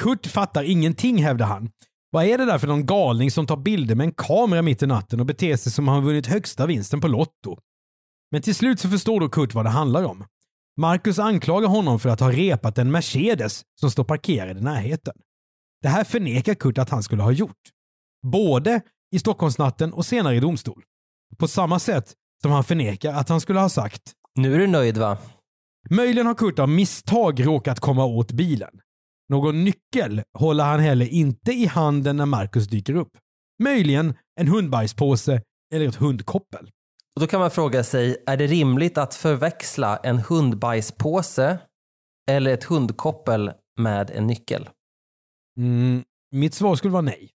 Kurt 0.00 0.26
fattar 0.26 0.62
ingenting 0.62 1.22
hävdar 1.22 1.46
han. 1.46 1.70
Vad 2.10 2.24
är 2.24 2.38
det 2.38 2.44
där 2.44 2.58
för 2.58 2.66
någon 2.66 2.86
galning 2.86 3.30
som 3.30 3.46
tar 3.46 3.56
bilder 3.56 3.94
med 3.94 4.04
en 4.04 4.12
kamera 4.12 4.62
mitt 4.62 4.82
i 4.82 4.86
natten 4.86 5.20
och 5.20 5.26
beter 5.26 5.56
sig 5.56 5.72
som 5.72 5.88
om 5.88 5.94
han 5.94 6.04
vunnit 6.04 6.26
högsta 6.26 6.66
vinsten 6.66 7.00
på 7.00 7.08
Lotto? 7.08 7.58
Men 8.30 8.42
till 8.42 8.54
slut 8.54 8.80
så 8.80 8.88
förstår 8.88 9.20
då 9.20 9.28
Kurt 9.28 9.54
vad 9.54 9.64
det 9.64 9.70
handlar 9.70 10.04
om. 10.04 10.24
Marcus 10.76 11.18
anklagar 11.18 11.68
honom 11.68 12.00
för 12.00 12.08
att 12.08 12.20
ha 12.20 12.32
repat 12.32 12.78
en 12.78 12.90
Mercedes 12.90 13.62
som 13.80 13.90
står 13.90 14.04
parkerad 14.04 14.58
i 14.58 14.60
närheten. 14.60 15.14
Det 15.82 15.88
här 15.88 16.04
förnekar 16.04 16.54
Kurt 16.54 16.78
att 16.78 16.90
han 16.90 17.02
skulle 17.02 17.22
ha 17.22 17.32
gjort. 17.32 17.68
Både 18.26 18.80
i 19.14 19.18
Stockholmsnatten 19.18 19.92
och 19.92 20.06
senare 20.06 20.36
i 20.36 20.40
domstol. 20.40 20.82
På 21.36 21.48
samma 21.48 21.78
sätt 21.78 22.14
som 22.42 22.52
han 22.52 22.64
förnekar 22.64 23.12
att 23.12 23.28
han 23.28 23.40
skulle 23.40 23.60
ha 23.60 23.68
sagt 23.68 24.02
Nu 24.34 24.54
är 24.54 24.58
du 24.58 24.66
nöjd 24.66 24.98
va? 24.98 25.18
Möjligen 25.90 26.26
har 26.26 26.34
Kurt 26.34 26.58
av 26.58 26.68
misstag 26.68 27.46
råkat 27.46 27.80
komma 27.80 28.04
åt 28.04 28.32
bilen. 28.32 28.80
Någon 29.28 29.64
nyckel 29.64 30.22
håller 30.38 30.64
han 30.64 30.80
heller 30.80 31.06
inte 31.06 31.52
i 31.52 31.66
handen 31.66 32.16
när 32.16 32.26
Marcus 32.26 32.68
dyker 32.68 32.94
upp. 32.94 33.10
Möjligen 33.62 34.14
en 34.40 34.48
hundbajspåse 34.48 35.42
eller 35.74 35.88
ett 35.88 35.94
hundkoppel. 35.94 36.70
Och 37.16 37.20
då 37.20 37.26
kan 37.26 37.40
man 37.40 37.50
fråga 37.50 37.84
sig, 37.84 38.16
är 38.26 38.36
det 38.36 38.46
rimligt 38.46 38.98
att 38.98 39.14
förväxla 39.14 39.96
en 39.96 40.18
hundbajspåse 40.18 41.58
eller 42.30 42.54
ett 42.54 42.64
hundkoppel 42.64 43.52
med 43.80 44.10
en 44.10 44.26
nyckel? 44.26 44.68
Mm, 45.58 46.04
mitt 46.34 46.54
svar 46.54 46.74
skulle 46.76 46.92
vara 46.92 47.02
nej. 47.02 47.30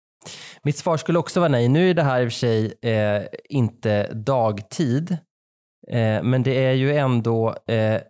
Mitt 0.64 0.78
svar 0.78 0.98
skulle 0.98 1.20
också 1.20 1.40
vara 1.40 1.50
nej. 1.50 1.68
Nu 1.70 1.90
är 1.90 1.94
det 1.94 2.04
här 2.04 2.22
i 2.22 2.28
och 2.28 2.32
för 2.32 2.38
sig 2.38 2.74
eh, 2.82 3.24
inte 3.50 4.14
dagtid, 4.14 5.12
eh, 5.88 6.24
men 6.24 6.44
det 6.44 6.66
är 6.66 6.72
ju 6.74 6.98
ändå 6.98 7.56
eh, 7.68 8.02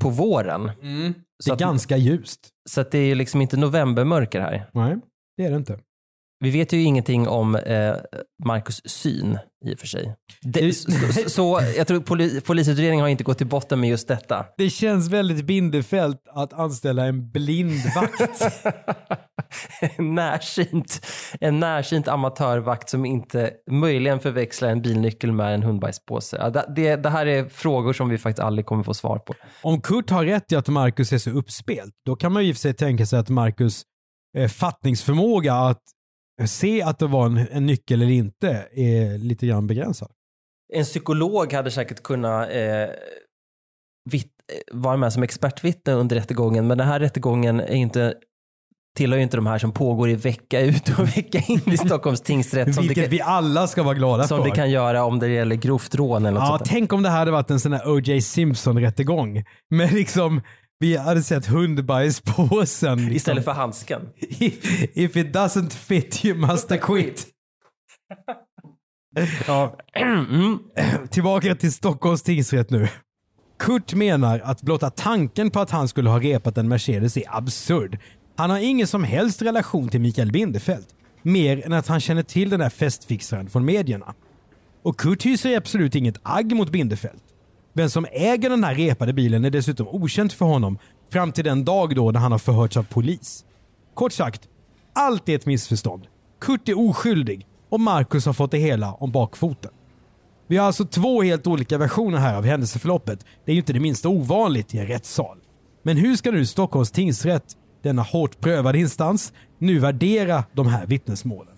på 0.00 0.08
våren. 0.10 0.62
Det 0.66 1.14
Så 1.44 1.50
är 1.50 1.54
att- 1.54 1.60
ganska 1.60 1.96
ljust. 1.96 2.48
Så 2.70 2.80
att 2.80 2.90
det 2.90 2.98
är 2.98 3.04
ju 3.06 3.14
liksom 3.14 3.40
inte 3.40 3.56
novembermörker 3.56 4.40
här. 4.40 4.70
Nej, 4.72 4.96
det 5.36 5.44
är 5.44 5.50
det 5.50 5.56
inte. 5.56 5.78
Vi 6.42 6.50
vet 6.50 6.72
ju 6.72 6.82
ingenting 6.82 7.28
om 7.28 7.54
eh, 7.54 7.94
Marcus 8.44 8.80
syn 8.84 9.38
i 9.64 9.74
och 9.74 9.78
för 9.78 9.86
sig. 9.86 10.14
Det, 10.42 10.72
så, 10.72 10.90
så, 10.90 11.30
så 11.30 11.60
jag 11.76 11.86
tror 11.86 12.00
poli, 12.00 12.40
polisutredningen 12.40 13.02
har 13.02 13.08
inte 13.08 13.24
gått 13.24 13.38
till 13.38 13.46
botten 13.46 13.80
med 13.80 13.90
just 13.90 14.08
detta. 14.08 14.46
Det 14.56 14.70
känns 14.70 15.08
väldigt 15.08 15.44
Bindefält 15.44 16.22
att 16.34 16.52
anställa 16.52 17.04
en 17.04 17.30
blindvakt. 17.30 18.42
en, 19.80 20.14
närsynt, 20.14 21.06
en 21.40 21.60
närsynt 21.60 22.08
amatörvakt 22.08 22.90
som 22.90 23.04
inte 23.04 23.50
möjligen 23.70 24.20
förväxlar 24.20 24.68
en 24.68 24.82
bilnyckel 24.82 25.32
med 25.32 25.54
en 25.54 25.62
hundbajspåse. 25.62 26.36
Ja, 26.36 26.50
det, 26.50 26.72
det, 26.76 26.96
det 26.96 27.10
här 27.10 27.26
är 27.26 27.44
frågor 27.44 27.92
som 27.92 28.08
vi 28.08 28.18
faktiskt 28.18 28.44
aldrig 28.44 28.66
kommer 28.66 28.82
få 28.82 28.94
svar 28.94 29.18
på. 29.18 29.34
Om 29.62 29.80
Kurt 29.80 30.10
har 30.10 30.24
rätt 30.24 30.52
i 30.52 30.56
att 30.56 30.68
Marcus 30.68 31.12
är 31.12 31.18
så 31.18 31.30
uppspelt, 31.30 31.92
då 32.06 32.16
kan 32.16 32.32
man 32.32 32.42
ju 32.42 32.48
i 32.48 32.52
och 32.52 32.56
för 32.56 32.60
sig 32.60 32.74
tänka 32.74 33.06
sig 33.06 33.18
att 33.18 33.28
Marcus 33.28 33.82
eh, 34.38 34.48
fattningsförmåga 34.48 35.54
att 35.54 35.82
se 36.46 36.82
att 36.82 36.98
det 36.98 37.06
var 37.06 37.26
en, 37.26 37.38
en 37.50 37.66
nyckel 37.66 38.02
eller 38.02 38.12
inte 38.12 38.66
är 38.72 39.18
lite 39.18 39.46
grann 39.46 39.66
begränsad. 39.66 40.10
En 40.74 40.84
psykolog 40.84 41.52
hade 41.52 41.70
säkert 41.70 42.02
kunnat 42.02 42.48
eh, 42.50 42.88
vitt, 44.10 44.32
eh, 44.52 44.76
vara 44.76 44.96
med 44.96 45.12
som 45.12 45.22
expertvittne 45.22 45.92
under 45.92 46.16
rättegången, 46.16 46.66
men 46.66 46.78
den 46.78 46.86
här 46.86 47.00
rättegången 47.00 47.60
är 47.60 47.74
inte 47.74 48.14
tillhör 48.96 49.16
ju 49.16 49.22
inte 49.22 49.36
de 49.36 49.46
här 49.46 49.58
som 49.58 49.72
pågår 49.72 50.08
i 50.10 50.14
vecka 50.14 50.60
ut 50.60 50.98
och 50.98 51.08
vecka 51.16 51.38
in 51.38 51.60
i 51.72 51.76
Stockholms 51.76 52.20
tingsrätt 52.20 52.74
som, 52.74 52.82
det 52.82 52.88
Vilket 52.88 53.10
vi 53.10 53.20
alla 53.20 53.66
ska 53.66 53.82
vara 53.82 53.94
glada 53.94 54.28
som 54.28 54.38
för. 54.38 54.44
det 54.44 54.50
kan 54.50 54.70
göra 54.70 55.04
om 55.04 55.18
det 55.18 55.28
gäller 55.28 55.56
grovt 55.56 55.94
rån 55.94 56.26
eller 56.26 56.40
något 56.40 56.48
ja, 56.48 56.58
sånt 56.58 56.70
tänk 56.70 56.92
om 56.92 57.02
det 57.02 57.08
här 57.08 57.18
hade 57.18 57.30
varit 57.30 57.50
en 57.50 57.60
sån 57.60 57.72
här 57.72 57.88
O.J. 57.88 58.20
Simpson-rättegång. 58.20 59.44
Men 59.70 59.88
liksom, 59.88 60.40
vi 60.82 60.96
hade 60.96 61.22
sett 61.22 61.46
hundbajspåsen. 61.46 62.98
Liksom. 62.98 63.16
Istället 63.16 63.44
för 63.44 63.52
handsken. 63.52 64.08
If, 64.94 65.16
it 65.16 65.34
doesn't 65.34 65.70
fit 65.70 66.24
you 66.24 66.38
must 66.38 66.80
quit. 66.80 67.26
ja. 69.46 69.78
Mm. 69.94 70.58
Tillbaka 71.10 71.54
till 71.54 71.72
Stockholms 71.72 72.22
tingsrätt 72.22 72.70
nu. 72.70 72.88
Kurt 73.58 73.94
menar 73.94 74.40
att 74.44 74.62
blotta 74.62 74.90
tanken 74.90 75.50
på 75.50 75.60
att 75.60 75.70
han 75.70 75.88
skulle 75.88 76.10
ha 76.10 76.20
repat 76.20 76.58
en 76.58 76.68
Mercedes 76.68 77.16
är 77.16 77.24
absurd. 77.26 77.98
Han 78.36 78.50
har 78.50 78.58
ingen 78.58 78.86
som 78.86 79.04
helst 79.04 79.42
relation 79.42 79.88
till 79.88 80.00
Mikael 80.00 80.32
Bindefeld. 80.32 80.86
Mer 81.22 81.66
än 81.66 81.72
att 81.72 81.86
han 81.86 82.00
känner 82.00 82.22
till 82.22 82.50
den 82.50 82.60
där 82.60 82.70
festfixaren 82.70 83.50
från 83.50 83.64
medierna. 83.64 84.14
Och 84.82 84.98
Kurt 84.98 85.26
hyser 85.26 85.56
absolut 85.56 85.94
inget 85.94 86.18
agg 86.22 86.56
mot 86.56 86.70
Bindefeld. 86.70 87.20
Vem 87.72 87.90
som 87.90 88.06
äger 88.12 88.50
den 88.50 88.64
här 88.64 88.74
repade 88.74 89.12
bilen 89.12 89.44
är 89.44 89.50
dessutom 89.50 89.88
okänt 89.88 90.32
för 90.32 90.44
honom 90.44 90.78
fram 91.12 91.32
till 91.32 91.44
den 91.44 91.64
dag 91.64 91.94
då 91.94 92.10
när 92.10 92.20
han 92.20 92.32
har 92.32 92.38
förhörts 92.38 92.76
av 92.76 92.82
polis. 92.82 93.44
Kort 93.94 94.12
sagt, 94.12 94.48
allt 94.92 95.28
är 95.28 95.36
ett 95.36 95.46
missförstånd. 95.46 96.06
Kurt 96.40 96.68
är 96.68 96.78
oskyldig 96.78 97.46
och 97.68 97.80
Marcus 97.80 98.26
har 98.26 98.32
fått 98.32 98.50
det 98.50 98.58
hela 98.58 98.92
om 98.92 99.12
bakfoten. 99.12 99.70
Vi 100.46 100.56
har 100.56 100.66
alltså 100.66 100.84
två 100.84 101.22
helt 101.22 101.46
olika 101.46 101.78
versioner 101.78 102.18
här 102.18 102.36
av 102.36 102.44
händelseförloppet. 102.44 103.26
Det 103.44 103.52
är 103.52 103.54
ju 103.54 103.60
inte 103.60 103.72
det 103.72 103.80
minsta 103.80 104.08
ovanligt 104.08 104.74
i 104.74 104.78
en 104.78 104.86
rättssal. 104.86 105.38
Men 105.82 105.96
hur 105.96 106.16
ska 106.16 106.30
nu 106.30 106.46
Stockholms 106.46 106.90
tingsrätt, 106.90 107.44
denna 107.82 108.02
hårt 108.02 108.40
prövade 108.40 108.78
instans, 108.78 109.32
nu 109.58 109.78
värdera 109.78 110.44
de 110.52 110.66
här 110.66 110.86
vittnesmålen? 110.86 111.54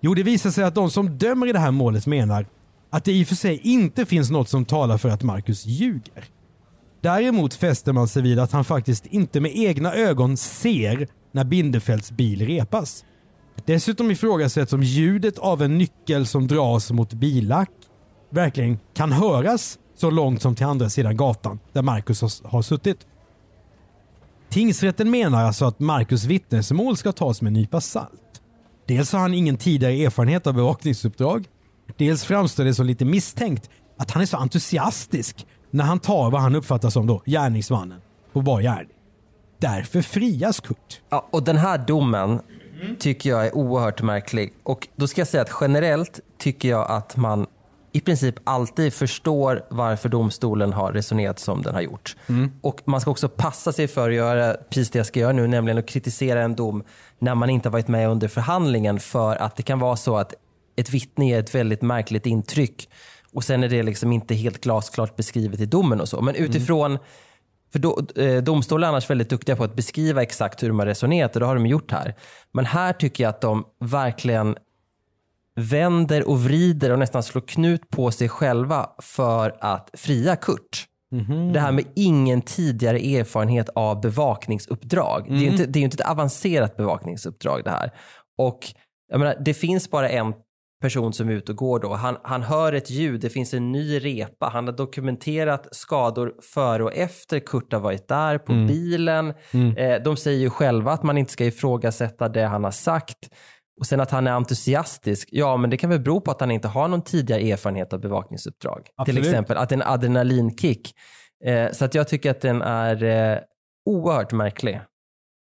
Jo, 0.00 0.14
det 0.14 0.22
visar 0.22 0.50
sig 0.50 0.64
att 0.64 0.74
de 0.74 0.90
som 0.90 1.18
dömer 1.18 1.46
i 1.46 1.52
det 1.52 1.58
här 1.58 1.70
målet 1.70 2.06
menar 2.06 2.46
att 2.92 3.04
det 3.04 3.12
i 3.12 3.24
och 3.24 3.28
för 3.28 3.34
sig 3.34 3.60
inte 3.62 4.06
finns 4.06 4.30
något 4.30 4.48
som 4.48 4.64
talar 4.64 4.98
för 4.98 5.08
att 5.08 5.22
Marcus 5.22 5.66
ljuger. 5.66 6.24
Däremot 7.00 7.54
fäster 7.54 7.92
man 7.92 8.08
sig 8.08 8.22
vid 8.22 8.38
att 8.38 8.52
han 8.52 8.64
faktiskt 8.64 9.06
inte 9.06 9.40
med 9.40 9.52
egna 9.54 9.94
ögon 9.94 10.36
ser 10.36 11.08
när 11.32 11.44
Bindefelds 11.44 12.10
bil 12.12 12.46
repas. 12.46 13.04
Dessutom 13.66 14.10
ifrågasätts 14.10 14.72
om 14.72 14.82
ljudet 14.82 15.38
av 15.38 15.62
en 15.62 15.78
nyckel 15.78 16.26
som 16.26 16.46
dras 16.46 16.90
mot 16.90 17.12
billack 17.12 17.70
verkligen 18.30 18.78
kan 18.94 19.12
höras 19.12 19.78
så 19.96 20.10
långt 20.10 20.42
som 20.42 20.54
till 20.54 20.66
andra 20.66 20.90
sidan 20.90 21.16
gatan 21.16 21.58
där 21.72 21.82
Marcus 21.82 22.22
har, 22.22 22.48
har 22.48 22.62
suttit. 22.62 23.06
Tingsrätten 24.50 25.10
menar 25.10 25.44
alltså 25.44 25.64
att 25.64 25.80
Marcus 25.80 26.24
vittnesmål 26.24 26.96
ska 26.96 27.12
tas 27.12 27.42
med 27.42 27.50
en 27.50 27.54
nypa 27.54 27.80
salt. 27.80 28.42
Dels 28.86 29.12
har 29.12 29.20
han 29.20 29.34
ingen 29.34 29.56
tidigare 29.56 29.94
erfarenhet 29.94 30.46
av 30.46 30.54
bevakningsuppdrag. 30.54 31.48
Dels 31.96 32.24
framstår 32.24 32.64
det 32.64 32.74
som 32.74 32.86
lite 32.86 33.04
misstänkt 33.04 33.70
att 33.98 34.10
han 34.10 34.22
är 34.22 34.26
så 34.26 34.36
entusiastisk 34.36 35.46
när 35.70 35.84
han 35.84 35.98
tar 35.98 36.30
vad 36.30 36.40
han 36.40 36.54
uppfattar 36.54 36.90
som 36.90 37.06
då 37.06 37.22
gärningsmannen 37.26 38.00
på 38.32 38.40
bar 38.42 38.60
gärning. 38.60 38.96
Därför 39.58 40.02
frias 40.02 40.60
Kurt. 40.60 41.00
Ja, 41.10 41.28
och 41.30 41.42
den 41.42 41.56
här 41.56 41.78
domen 41.78 42.40
tycker 42.98 43.30
jag 43.30 43.46
är 43.46 43.56
oerhört 43.56 44.02
märklig. 44.02 44.52
Och 44.62 44.88
då 44.96 45.06
ska 45.06 45.20
jag 45.20 45.28
säga 45.28 45.42
att 45.42 45.52
generellt 45.60 46.20
tycker 46.38 46.68
jag 46.68 46.90
att 46.90 47.16
man 47.16 47.46
i 47.92 48.00
princip 48.00 48.34
alltid 48.44 48.92
förstår 48.92 49.64
varför 49.70 50.08
domstolen 50.08 50.72
har 50.72 50.92
resonerat 50.92 51.38
som 51.38 51.62
den 51.62 51.74
har 51.74 51.80
gjort. 51.80 52.16
Och 52.60 52.80
man 52.84 53.00
ska 53.00 53.10
också 53.10 53.28
passa 53.28 53.72
sig 53.72 53.88
för 53.88 54.08
att 54.08 54.14
göra 54.14 54.56
precis 54.70 54.90
det 54.90 54.98
jag 54.98 55.06
ska 55.06 55.20
göra 55.20 55.32
nu, 55.32 55.46
nämligen 55.46 55.78
att 55.78 55.86
kritisera 55.86 56.42
en 56.42 56.54
dom 56.54 56.84
när 57.18 57.34
man 57.34 57.50
inte 57.50 57.68
har 57.68 57.72
varit 57.72 57.88
med 57.88 58.08
under 58.08 58.28
förhandlingen 58.28 59.00
för 59.00 59.36
att 59.36 59.56
det 59.56 59.62
kan 59.62 59.78
vara 59.78 59.96
så 59.96 60.16
att 60.16 60.34
ett 60.76 60.90
vittne 60.90 61.28
ger 61.28 61.38
ett 61.38 61.54
väldigt 61.54 61.82
märkligt 61.82 62.26
intryck 62.26 62.88
och 63.32 63.44
sen 63.44 63.62
är 63.62 63.68
det 63.68 63.82
liksom 63.82 64.12
inte 64.12 64.34
helt 64.34 64.60
glasklart 64.60 65.16
beskrivet 65.16 65.60
i 65.60 65.66
domen 65.66 66.00
och 66.00 66.08
så. 66.08 66.20
Men 66.20 66.34
utifrån 66.34 66.98
för 67.72 67.78
då, 67.78 68.00
eh, 68.16 68.42
domstolar 68.42 68.88
är 68.88 68.92
annars 68.92 69.10
väldigt 69.10 69.30
duktiga 69.30 69.56
på 69.56 69.64
att 69.64 69.76
beskriva 69.76 70.22
exakt 70.22 70.62
hur 70.62 70.68
de 70.68 70.78
har 70.78 70.86
resonerat 70.86 71.36
och 71.36 71.40
det 71.40 71.46
har 71.46 71.54
de 71.54 71.66
gjort 71.66 71.90
här. 71.90 72.14
Men 72.52 72.64
här 72.64 72.92
tycker 72.92 73.24
jag 73.24 73.28
att 73.28 73.40
de 73.40 73.64
verkligen 73.80 74.56
vänder 75.54 76.28
och 76.28 76.44
vrider 76.44 76.90
och 76.90 76.98
nästan 76.98 77.22
slår 77.22 77.42
knut 77.42 77.90
på 77.90 78.10
sig 78.10 78.28
själva 78.28 78.90
för 78.98 79.56
att 79.60 79.90
fria 79.92 80.36
Kurt. 80.36 80.88
Det 81.52 81.60
här 81.60 81.72
med 81.72 81.84
ingen 81.94 82.42
tidigare 82.42 82.98
erfarenhet 82.98 83.68
av 83.74 84.00
bevakningsuppdrag. 84.00 85.26
Det 85.28 85.34
är 85.34 85.38
ju 85.38 85.46
inte, 85.46 85.66
det 85.66 85.78
är 85.78 85.80
ju 85.80 85.84
inte 85.84 86.02
ett 86.02 86.10
avancerat 86.10 86.76
bevakningsuppdrag 86.76 87.64
det 87.64 87.70
här. 87.70 87.92
Och 88.38 88.58
jag 89.08 89.18
menar, 89.18 89.36
det 89.40 89.54
finns 89.54 89.90
bara 89.90 90.08
en 90.08 90.34
person 90.82 91.12
som 91.12 91.28
är 91.28 91.32
ute 91.32 91.52
och 91.52 91.58
går 91.58 91.80
då. 91.80 91.94
Han, 91.94 92.16
han 92.22 92.42
hör 92.42 92.72
ett 92.72 92.90
ljud, 92.90 93.20
det 93.20 93.30
finns 93.30 93.54
en 93.54 93.72
ny 93.72 93.98
repa. 93.98 94.46
Han 94.46 94.66
har 94.66 94.72
dokumenterat 94.72 95.68
skador 95.70 96.34
före 96.54 96.84
och 96.84 96.94
efter 96.94 97.38
Kurt 97.38 97.72
har 97.72 97.80
varit 97.80 98.08
där 98.08 98.38
på 98.38 98.52
bilen. 98.52 99.34
Eh, 99.76 100.02
de 100.02 100.16
säger 100.16 100.40
ju 100.40 100.50
själva 100.50 100.92
att 100.92 101.02
man 101.02 101.18
inte 101.18 101.32
ska 101.32 101.44
ifrågasätta 101.44 102.28
det 102.28 102.46
han 102.46 102.64
har 102.64 102.70
sagt. 102.70 103.18
Och 103.80 103.86
sen 103.86 104.00
att 104.00 104.10
han 104.10 104.26
är 104.26 104.30
entusiastisk, 104.32 105.28
ja 105.32 105.56
men 105.56 105.70
det 105.70 105.76
kan 105.76 105.90
väl 105.90 106.00
bero 106.00 106.20
på 106.20 106.30
att 106.30 106.40
han 106.40 106.50
inte 106.50 106.68
har 106.68 106.88
någon 106.88 107.02
tidigare 107.02 107.40
erfarenhet 107.40 107.92
av 107.92 108.00
bevakningsuppdrag. 108.00 108.88
Absolut. 108.96 109.22
Till 109.22 109.30
exempel 109.30 109.56
att 109.56 109.68
det 109.68 109.74
är 109.74 109.76
en 109.76 109.86
adrenalinkick. 109.86 110.94
Eh, 111.44 111.72
så 111.72 111.84
att 111.84 111.94
jag 111.94 112.08
tycker 112.08 112.30
att 112.30 112.40
den 112.40 112.62
är 112.62 113.04
eh, 113.04 113.38
oerhört 113.90 114.32
märklig. 114.32 114.80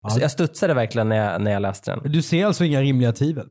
Så 0.09 0.19
jag 0.19 0.31
studsade 0.31 0.73
verkligen 0.73 1.09
när 1.09 1.15
jag, 1.15 1.41
när 1.41 1.51
jag 1.51 1.61
läste 1.61 1.91
den. 1.91 2.11
Du 2.11 2.21
ser 2.21 2.45
alltså 2.45 2.63
inga 2.63 2.81
rimliga 2.81 3.11
tvivel? 3.11 3.47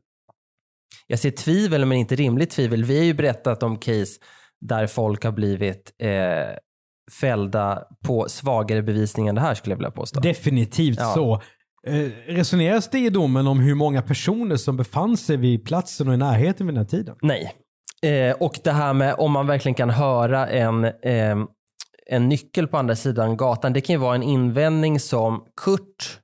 Jag 1.07 1.19
ser 1.19 1.31
tvivel 1.31 1.85
men 1.85 1.97
inte 1.97 2.15
rimligt 2.15 2.49
tvivel. 2.49 2.83
Vi 2.83 2.97
har 2.97 3.05
ju 3.05 3.13
berättat 3.13 3.63
om 3.63 3.77
case 3.77 4.19
där 4.61 4.87
folk 4.87 5.23
har 5.23 5.31
blivit 5.31 5.91
eh, 6.03 6.09
fällda 7.19 7.83
på 8.05 8.25
svagare 8.29 8.81
bevisning 8.81 9.27
än 9.27 9.35
det 9.35 9.41
här 9.41 9.55
skulle 9.55 9.73
jag 9.73 9.77
vilja 9.77 9.91
påstå. 9.91 10.19
Definitivt 10.19 10.99
Ja. 10.99 11.13
så. 11.13 11.41
Eh, 11.87 12.09
resoneras 12.27 12.89
det 12.89 12.99
i 12.99 13.09
domen 13.09 13.47
om 13.47 13.59
hur 13.59 13.75
många 13.75 14.01
personer 14.01 14.55
som 14.55 14.77
befann 14.77 15.17
sig 15.17 15.37
vid 15.37 15.65
platsen 15.65 16.07
och 16.07 16.13
i 16.13 16.17
närheten 16.17 16.67
vid 16.67 16.75
den 16.75 16.83
här 16.83 16.89
tiden? 16.89 17.15
Nej. 17.21 17.53
Eh, 18.03 18.35
och 18.35 18.59
det 18.63 18.71
här 18.71 18.93
med 18.93 19.15
om 19.17 19.31
man 19.31 19.47
verkligen 19.47 19.75
kan 19.75 19.89
höra 19.89 20.47
en, 20.47 20.83
eh, 20.85 21.37
en 22.07 22.29
nyckel 22.29 22.67
på 22.67 22.77
andra 22.77 22.95
sidan 22.95 23.37
gatan. 23.37 23.73
Det 23.73 23.81
kan 23.81 23.93
ju 23.93 23.99
vara 23.99 24.15
en 24.15 24.23
invändning 24.23 24.99
som 24.99 25.45
Kurt 25.61 26.19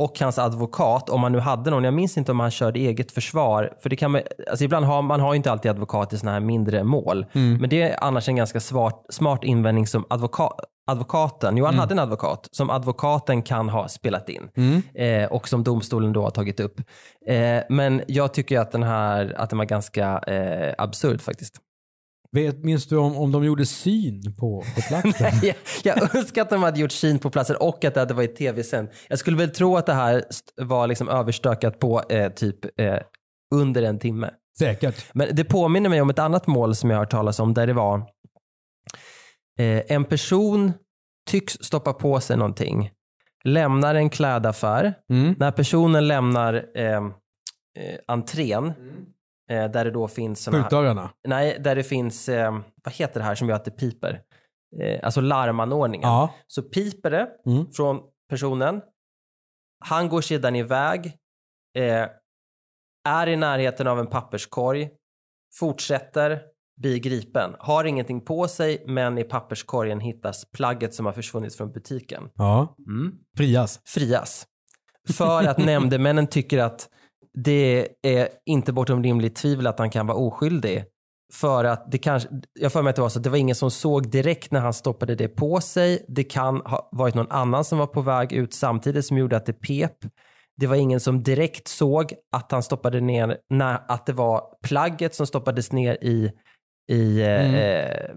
och 0.00 0.20
hans 0.20 0.38
advokat, 0.38 1.10
om 1.10 1.20
man 1.20 1.32
nu 1.32 1.38
hade 1.38 1.70
någon, 1.70 1.84
jag 1.84 1.94
minns 1.94 2.18
inte 2.18 2.32
om 2.32 2.40
han 2.40 2.50
körde 2.50 2.78
eget 2.78 3.12
försvar, 3.12 3.72
för 3.82 3.90
det 3.90 3.96
kan 3.96 4.10
man, 4.10 4.22
alltså 4.50 4.64
ibland 4.64 4.86
har 4.86 5.02
man 5.02 5.20
har 5.20 5.32
ju 5.32 5.36
inte 5.36 5.52
alltid 5.52 5.70
advokat 5.70 6.12
i 6.12 6.18
sådana 6.18 6.32
här 6.32 6.40
mindre 6.40 6.84
mål, 6.84 7.26
men 7.32 7.70
det 7.70 7.82
är 7.82 8.04
annars 8.04 8.28
en 8.28 8.36
ganska 8.36 8.60
smart, 8.60 9.06
smart 9.08 9.44
invändning 9.44 9.86
som 9.86 10.04
advoka, 10.10 10.48
advokaten, 10.90 11.56
jo 11.56 11.64
han 11.64 11.78
hade 11.78 11.94
en 11.94 11.98
advokat, 11.98 12.48
som 12.52 12.70
advokaten 12.70 13.42
kan 13.42 13.68
ha 13.68 13.88
spelat 13.88 14.28
in 14.28 14.50
eh, 14.94 15.32
och 15.32 15.48
som 15.48 15.64
domstolen 15.64 16.12
då 16.12 16.22
har 16.22 16.30
tagit 16.30 16.60
upp. 16.60 16.80
Eh, 17.26 17.62
men 17.68 18.02
jag 18.06 18.34
tycker 18.34 18.60
att 18.60 18.72
den 18.72 18.82
här, 18.82 19.34
att 19.36 19.50
den 19.50 19.58
var 19.58 19.66
ganska 19.66 20.18
eh, 20.18 20.74
absurd 20.78 21.20
faktiskt. 21.20 21.56
Vet, 22.32 22.64
minns 22.64 22.86
du 22.86 22.96
om, 22.96 23.16
om 23.16 23.32
de 23.32 23.44
gjorde 23.44 23.66
syn 23.66 24.36
på, 24.36 24.64
på 24.74 24.80
platsen? 24.88 25.32
jag, 25.42 25.54
jag 25.84 26.14
önskar 26.14 26.42
att 26.42 26.50
de 26.50 26.62
hade 26.62 26.80
gjort 26.80 26.92
syn 26.92 27.18
på 27.18 27.30
platsen 27.30 27.56
och 27.56 27.84
att 27.84 27.94
det 27.94 28.00
hade 28.00 28.14
varit 28.14 28.36
tv-sänd. 28.36 28.88
Jag 29.08 29.18
skulle 29.18 29.36
väl 29.36 29.50
tro 29.50 29.76
att 29.76 29.86
det 29.86 29.94
här 29.94 30.24
var 30.56 30.86
liksom 30.86 31.08
överstökat 31.08 31.78
på 31.78 32.02
eh, 32.08 32.32
typ 32.32 32.80
eh, 32.80 32.98
under 33.54 33.82
en 33.82 33.98
timme. 33.98 34.30
Säkert. 34.58 35.04
Men 35.14 35.28
det 35.32 35.44
påminner 35.44 35.90
mig 35.90 36.00
om 36.00 36.10
ett 36.10 36.18
annat 36.18 36.46
mål 36.46 36.74
som 36.74 36.90
jag 36.90 36.96
har 36.96 37.02
hört 37.02 37.10
talas 37.10 37.40
om 37.40 37.54
där 37.54 37.66
det 37.66 37.72
var 37.72 37.98
eh, 39.58 39.82
en 39.88 40.04
person 40.04 40.72
tycks 41.30 41.52
stoppa 41.52 41.92
på 41.92 42.20
sig 42.20 42.36
någonting, 42.36 42.90
lämnar 43.44 43.94
en 43.94 44.10
klädaffär. 44.10 44.94
Mm. 45.10 45.34
När 45.38 45.50
personen 45.50 46.08
lämnar 46.08 46.54
eh, 46.74 46.96
eh, 46.96 47.98
entrén, 48.08 48.66
eh, 48.66 48.72
där 49.54 49.84
det 49.84 49.90
då 49.90 50.08
finns 50.08 50.42
såna 50.42 50.62
Skjutdörrarna. 50.62 51.10
nej, 51.28 51.56
där 51.60 51.74
det 51.74 51.82
finns, 51.84 52.28
eh, 52.28 52.58
vad 52.84 52.94
heter 52.94 53.20
det 53.20 53.26
här 53.26 53.34
som 53.34 53.48
gör 53.48 53.56
att 53.56 53.64
det 53.64 53.70
piper? 53.70 54.22
Eh, 54.82 55.00
alltså 55.02 55.20
larmanordningen. 55.20 56.08
Ja. 56.08 56.34
Så 56.46 56.62
piper 56.62 57.10
det 57.10 57.28
Mm. 57.46 57.66
från 57.72 58.00
personen. 58.28 58.80
Han 59.84 60.08
går 60.08 60.20
sedan 60.20 60.56
iväg, 60.56 61.06
eh, 61.78 62.06
är 63.08 63.26
i 63.26 63.36
närheten 63.36 63.86
av 63.86 64.00
en 64.00 64.06
papperskorg, 64.06 64.90
fortsätter, 65.58 66.42
blir 66.80 66.98
gripen. 66.98 67.54
Har 67.58 67.84
ingenting 67.84 68.20
på 68.24 68.48
sig, 68.48 68.84
men 68.86 69.18
i 69.18 69.24
papperskorgen 69.24 70.00
hittas 70.00 70.44
plagget 70.50 70.94
som 70.94 71.06
har 71.06 71.12
försvunnit 71.12 71.54
från 71.54 71.72
butiken. 71.72 72.30
Ja. 72.34 72.74
Mm. 72.86 73.12
Frias. 73.36 73.80
Frias. 73.84 74.46
För 75.16 75.42
att 75.48 75.58
nämndemännen 75.58 76.26
tycker 76.26 76.58
att 76.58 76.88
det 77.38 77.88
är 78.02 78.28
inte 78.46 78.72
bortom 78.72 79.02
rimligt 79.02 79.36
tvivel 79.36 79.66
att 79.66 79.78
han 79.78 79.90
kan 79.90 80.06
vara 80.06 80.18
oskyldig. 80.18 80.84
För 81.32 81.64
att 81.64 81.90
det 81.90 81.98
kanske, 81.98 82.28
jag 82.60 82.72
får 82.72 82.82
mig 82.82 82.90
att 82.90 82.96
det 82.96 83.02
var 83.02 83.08
så, 83.08 83.18
att 83.18 83.24
det 83.24 83.30
var 83.30 83.36
ingen 83.36 83.56
som 83.56 83.70
såg 83.70 84.10
direkt 84.10 84.52
när 84.52 84.60
han 84.60 84.72
stoppade 84.74 85.14
det 85.14 85.28
på 85.28 85.60
sig. 85.60 86.04
Det 86.08 86.24
kan 86.24 86.56
ha 86.56 86.88
varit 86.92 87.14
någon 87.14 87.30
annan 87.30 87.64
som 87.64 87.78
var 87.78 87.86
på 87.86 88.00
väg 88.00 88.32
ut 88.32 88.54
samtidigt 88.54 89.06
som 89.06 89.18
gjorde 89.18 89.36
att 89.36 89.46
det 89.46 89.52
pep. 89.52 89.92
Det 90.56 90.66
var 90.66 90.76
ingen 90.76 91.00
som 91.00 91.22
direkt 91.22 91.68
såg 91.68 92.12
att 92.32 92.52
han 92.52 92.62
stoppade 92.62 93.00
ner, 93.00 93.38
när, 93.50 93.80
att 93.88 94.06
det 94.06 94.12
var 94.12 94.42
plagget 94.62 95.14
som 95.14 95.26
stoppades 95.26 95.72
ner 95.72 95.98
i, 96.04 96.32
i 96.92 97.20
eh, 97.20 97.54
eh, 97.54 98.10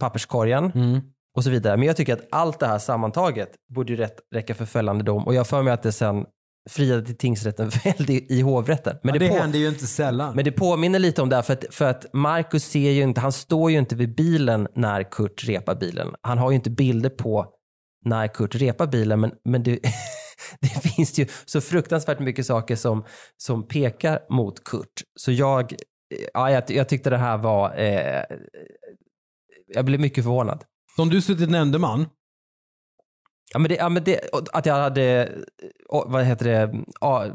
papperskorgen 0.00 0.72
Mm. 0.74 1.00
och 1.36 1.44
så 1.44 1.50
vidare. 1.50 1.76
Men 1.76 1.86
jag 1.86 1.96
tycker 1.96 2.12
att 2.12 2.28
allt 2.30 2.58
det 2.58 2.66
här 2.66 2.78
sammantaget 2.78 3.50
borde 3.74 3.92
ju 3.92 3.96
rätt, 3.96 4.16
räcka 4.34 4.54
för 4.54 4.64
fällande 4.64 5.04
dom. 5.04 5.26
Och 5.26 5.34
jag 5.34 5.46
för 5.46 5.62
mig 5.62 5.72
att 5.72 5.82
det 5.82 5.92
sen 5.92 6.26
friade 6.68 7.06
till 7.06 7.16
tingsrätten 7.16 7.70
fällde 7.70 8.12
i, 8.12 8.26
i 8.28 8.40
hovrätten. 8.40 8.96
Men, 9.02 9.12
Men 9.12 9.20
det, 9.20 9.26
det 9.26 9.28
på, 9.28 9.40
händer 9.40 9.58
ju 9.58 9.68
inte 9.68 9.86
sällan. 9.86 10.36
men 10.36 10.44
det 10.44 10.52
påminner 10.52 10.98
lite 10.98 11.22
om 11.22 11.28
det 11.28 11.36
här 11.36 11.42
för 11.42 11.52
att, 11.52 11.64
för 11.70 11.84
att 11.84 12.06
Marcus 12.12 12.64
ser 12.64 12.90
ju 12.90 13.02
inte, 13.02 13.20
han 13.20 13.32
står 13.32 13.70
ju 13.70 13.78
inte 13.78 13.96
vid 13.96 14.14
bilen 14.14 14.68
när 14.74 15.02
Kurt 15.02 15.44
repar 15.44 15.74
bilen. 15.74 16.14
Han 16.22 16.38
har 16.38 16.50
ju 16.50 16.56
inte 16.56 16.70
bilder 16.70 17.10
på 17.10 17.46
när 18.04 18.28
Kurt 18.28 18.54
repar 18.54 18.86
bilen, 18.86 19.20
men, 19.20 19.32
men 19.44 19.62
det, 19.62 19.78
det 20.60 20.90
finns 20.90 21.18
ju 21.18 21.26
så 21.44 21.60
fruktansvärt 21.60 22.18
mycket 22.18 22.46
saker 22.46 22.76
som, 22.76 23.04
som 23.36 23.68
pekar 23.68 24.20
mot 24.30 24.64
Kurt. 24.64 25.02
Så 25.14 25.32
jag, 25.32 25.74
ja, 26.34 26.50
jag, 26.50 26.70
jag 26.70 26.88
tyckte 26.88 27.10
det 27.10 27.18
här 27.18 27.38
var, 27.38 27.78
eh, 27.78 28.22
jag 29.74 29.84
blev 29.84 30.00
mycket 30.00 30.24
förvånad. 30.24 30.64
Om 30.98 31.10
du 31.10 31.20
suttit 31.22 31.50
nämndeman, 31.50 32.06
Ja, 33.52 33.58
men 33.58 33.68
det, 33.68 33.74
ja, 33.74 33.88
men 33.88 34.04
det, 34.04 34.20
att 34.52 34.66
jag 34.66 34.74
hade, 34.74 35.32
vad 35.88 36.24
heter 36.24 36.44
det, 36.44 36.74
ja, 37.00 37.26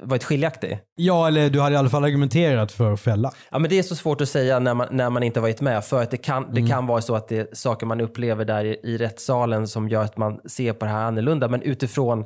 varit 0.00 0.24
skiljaktig. 0.24 0.78
ja 0.94 1.28
eller 1.28 1.50
du 1.50 1.60
hade 1.60 1.74
i 1.74 1.78
alla 1.78 1.90
fall 1.90 2.04
argumenterat 2.04 2.72
för 2.72 2.92
att 2.92 3.00
fälla. 3.00 3.32
Ja, 3.50 3.58
men 3.58 3.70
det 3.70 3.78
är 3.78 3.82
så 3.82 3.96
svårt 3.96 4.20
att 4.20 4.28
säga 4.28 4.58
när 4.58 4.74
man, 4.74 4.88
när 4.90 5.10
man 5.10 5.22
inte 5.22 5.40
varit 5.40 5.60
med. 5.60 5.84
För 5.84 6.02
att 6.02 6.10
det 6.10 6.16
kan, 6.16 6.54
det 6.54 6.68
kan 6.68 6.86
vara 6.86 7.02
så 7.02 7.14
att 7.14 7.28
det 7.28 7.36
är 7.38 7.48
saker 7.52 7.86
man 7.86 8.00
upplever 8.00 8.44
där 8.44 8.64
i, 8.64 8.80
i 8.82 8.98
rättssalen 8.98 9.68
som 9.68 9.88
gör 9.88 10.02
att 10.02 10.16
man 10.16 10.40
ser 10.44 10.72
på 10.72 10.84
det 10.84 10.90
här 10.90 11.04
annorlunda. 11.04 11.48
Men 11.48 11.62
utifrån 11.62 12.24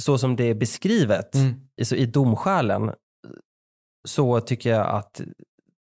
så 0.00 0.18
som 0.18 0.36
det 0.36 0.44
är 0.44 0.54
beskrivet 0.54 1.36
i, 1.76 1.84
så 1.84 1.94
i 1.94 2.06
domskälen 2.06 2.92
så 4.08 4.40
tycker 4.40 4.70
jag 4.70 4.86
att 4.86 5.20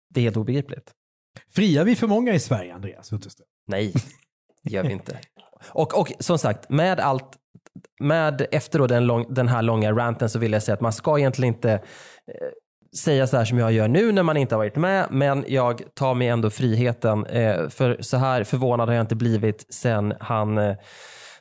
det 0.10 0.20
är 0.20 0.24
helt 0.24 0.38
obegripligt. 0.38 0.92
Friar 1.50 1.84
vi 1.84 1.96
för 1.96 2.08
många 2.08 2.34
i 2.34 2.40
Sverige, 2.40 2.76
Andreas? 2.76 3.12
Nej, 3.68 3.94
det 4.64 4.72
gör 4.72 4.84
vi 4.84 4.92
inte. 4.92 5.20
Och, 5.68 6.00
och 6.00 6.12
som 6.20 6.38
sagt, 6.38 6.70
med 6.70 7.00
allt, 7.00 7.26
med 8.00 8.48
efter 8.52 8.80
då 8.80 8.88
den, 8.88 9.06
lång, 9.06 9.34
den 9.34 9.48
här 9.48 9.62
långa 9.62 9.92
ranten 9.92 10.30
så 10.30 10.40
vill 10.40 10.52
jag 10.54 10.64
säga 10.64 10.74
att 10.76 10.82
man 10.82 10.94
ska 10.94 11.20
egentligen 11.20 11.54
inte 11.54 11.72
eh, 11.72 11.80
säga 12.98 13.28
så 13.28 13.38
här 13.38 13.46
som 13.46 13.58
jag 13.58 13.72
gör 13.72 13.88
nu 13.88 14.12
när 14.12 14.24
man 14.24 14.38
inte 14.38 14.56
har 14.56 14.58
varit 14.60 14.76
med, 14.76 15.08
men 15.12 15.46
jag 15.48 15.82
tar 15.96 16.14
mig 16.14 16.28
ändå 16.28 16.50
friheten. 16.50 17.26
Eh, 17.26 17.70
för 17.70 17.98
så 18.00 18.18
här 18.18 18.44
förvånad 18.44 18.88
har 18.90 18.96
jag 18.96 19.04
inte 19.04 19.16
blivit 19.16 19.74
sen 19.74 20.14
han, 20.20 20.58
eh, 20.58 20.76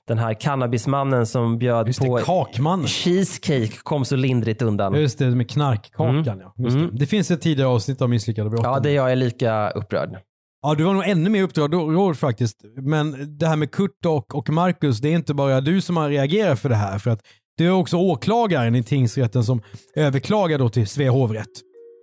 den 0.09 0.19
här 0.19 0.35
cannabismannen 0.35 1.27
som 1.27 1.59
bjöd 1.59 1.87
det, 1.87 1.99
på 1.99 2.19
kakmannen. 2.19 2.87
cheesecake 2.87 3.77
kom 3.83 4.05
så 4.05 4.17
lindrigt 4.17 4.63
undan. 4.63 4.95
Just 4.95 5.19
det, 5.19 5.25
med 5.27 5.51
knarkkakan 5.51 6.41
ja. 6.45 6.55
Just 6.57 6.77
Mm. 6.77 6.91
det. 6.93 6.99
det 6.99 7.07
finns 7.07 7.31
ett 7.31 7.43
tidigare 7.43 7.69
avsnitt 7.71 8.03
av 8.03 8.09
Misslyckade 8.11 8.51
brott. 8.51 8.61
Ja, 8.65 8.79
det 8.81 8.93
jag 8.93 9.13
är 9.13 9.17
lika 9.17 9.71
upprörd. 9.71 10.19
Ja, 10.63 10.75
du 10.75 10.85
var 10.85 10.95
nog 10.95 11.07
ännu 11.07 11.31
mer 11.31 11.43
upprörd 11.43 12.17
faktiskt. 12.17 12.57
Men 12.77 13.39
det 13.39 13.47
här 13.47 13.57
med 13.57 13.71
Kurt 13.71 14.07
och, 14.07 14.35
och 14.35 14.51
Marcus, 14.51 14.99
det 14.99 15.09
är 15.09 15.15
inte 15.15 15.35
bara 15.35 15.61
du 15.61 15.81
som 15.81 15.97
har 15.97 16.09
reagerat 16.09 16.61
för 16.61 16.69
det 16.69 16.75
här. 16.75 16.99
För 16.99 17.11
att 17.11 17.21
det 17.59 17.65
är 17.65 17.71
också 17.71 17.97
åklagaren 17.97 18.75
i 18.75 18.83
tingsrätten 18.83 19.45
som 19.45 19.63
överklagar 19.97 20.59
då 20.59 20.69
till 20.69 20.87
Svea 20.87 21.11
hovrätt. 21.11 21.49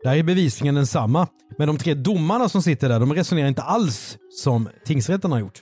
Där 0.04 0.15
är 0.15 0.24
bevisningen 0.24 0.76
densamma. 0.76 1.28
Men 1.58 1.68
de 1.68 1.78
tre 1.78 1.94
domarna 1.94 2.50
som 2.50 2.62
sitter 2.62 2.89
där, 2.89 3.00
de 3.00 3.13
resonerar 3.13 3.48
inte 3.48 3.62
alls 3.62 4.18
som 4.30 4.70
tingsrätten 4.86 5.32
har 5.32 5.39
gjort. 5.39 5.62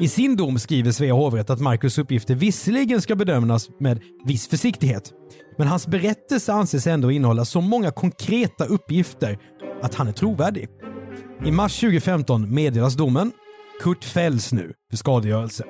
I 0.00 0.08
sin 0.08 0.36
dom 0.36 0.58
skriver 0.58 0.92
Svea 0.92 1.14
hovrätt 1.14 1.50
att 1.50 1.60
Marcus 1.60 1.98
uppgifter 1.98 2.34
visserligen 2.34 3.02
ska 3.02 3.16
bedömas 3.16 3.68
med 3.80 4.00
viss 4.24 4.48
försiktighet. 4.48 5.12
Men 5.58 5.68
hans 5.68 5.86
berättelse 5.86 6.52
anses 6.52 6.86
ändå 6.86 7.10
innehålla 7.10 7.44
så 7.44 7.60
många 7.60 7.90
konkreta 7.90 8.64
uppgifter 8.64 9.38
att 9.82 9.94
han 9.94 10.08
är 10.08 10.12
trovärdig. 10.12 10.68
I 11.42 11.50
mars 11.50 11.80
2015 11.80 12.54
meddelas 12.54 12.94
domen. 12.94 13.32
Kurt 13.82 14.04
fälls 14.04 14.52
nu 14.52 14.72
för 14.90 14.96
skadegörelse. 14.96 15.64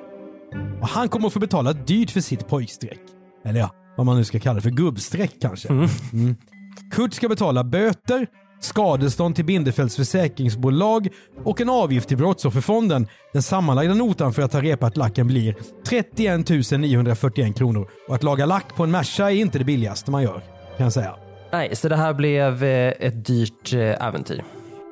Och 0.81 0.87
han 0.87 1.09
kommer 1.09 1.27
att 1.27 1.33
få 1.33 1.39
betala 1.39 1.73
dyrt 1.73 2.11
för 2.11 2.21
sitt 2.21 2.47
pojkstreck. 2.47 2.99
Eller 3.45 3.59
ja, 3.59 3.69
vad 3.97 4.05
man 4.05 4.17
nu 4.17 4.23
ska 4.23 4.39
kalla 4.39 4.55
det 4.55 4.61
för 4.61 4.69
gubbstreck 4.69 5.31
kanske. 5.41 5.67
Mm. 5.67 5.89
Kurt 6.91 7.13
ska 7.13 7.29
betala 7.29 7.63
böter, 7.63 8.27
skadestånd 8.59 9.35
till 9.35 9.45
Bindefelds 9.45 9.95
försäkringsbolag 9.95 11.07
och 11.43 11.61
en 11.61 11.69
avgift 11.69 12.07
till 12.07 12.17
Brottsofferfonden. 12.17 13.07
Den 13.33 13.43
sammanlagda 13.43 13.93
notan 13.93 14.33
för 14.33 14.41
att 14.41 14.53
ha 14.53 14.61
repat 14.61 14.97
lacken 14.97 15.27
blir 15.27 15.55
31 15.87 16.71
941 16.71 17.57
kronor. 17.57 17.89
Och 18.07 18.15
att 18.15 18.23
laga 18.23 18.45
lack 18.45 18.75
på 18.75 18.83
en 18.83 18.91
Merca 18.91 19.31
är 19.31 19.35
inte 19.35 19.57
det 19.57 19.65
billigaste 19.65 20.11
man 20.11 20.23
gör, 20.23 20.41
kan 20.77 20.83
jag 20.83 20.93
säga. 20.93 21.15
Nej, 21.51 21.75
så 21.75 21.89
det 21.89 21.95
här 21.95 22.13
blev 22.13 22.63
eh, 22.63 22.93
ett 22.99 23.25
dyrt 23.25 23.73
eh, 23.73 24.07
äventyr. 24.07 24.43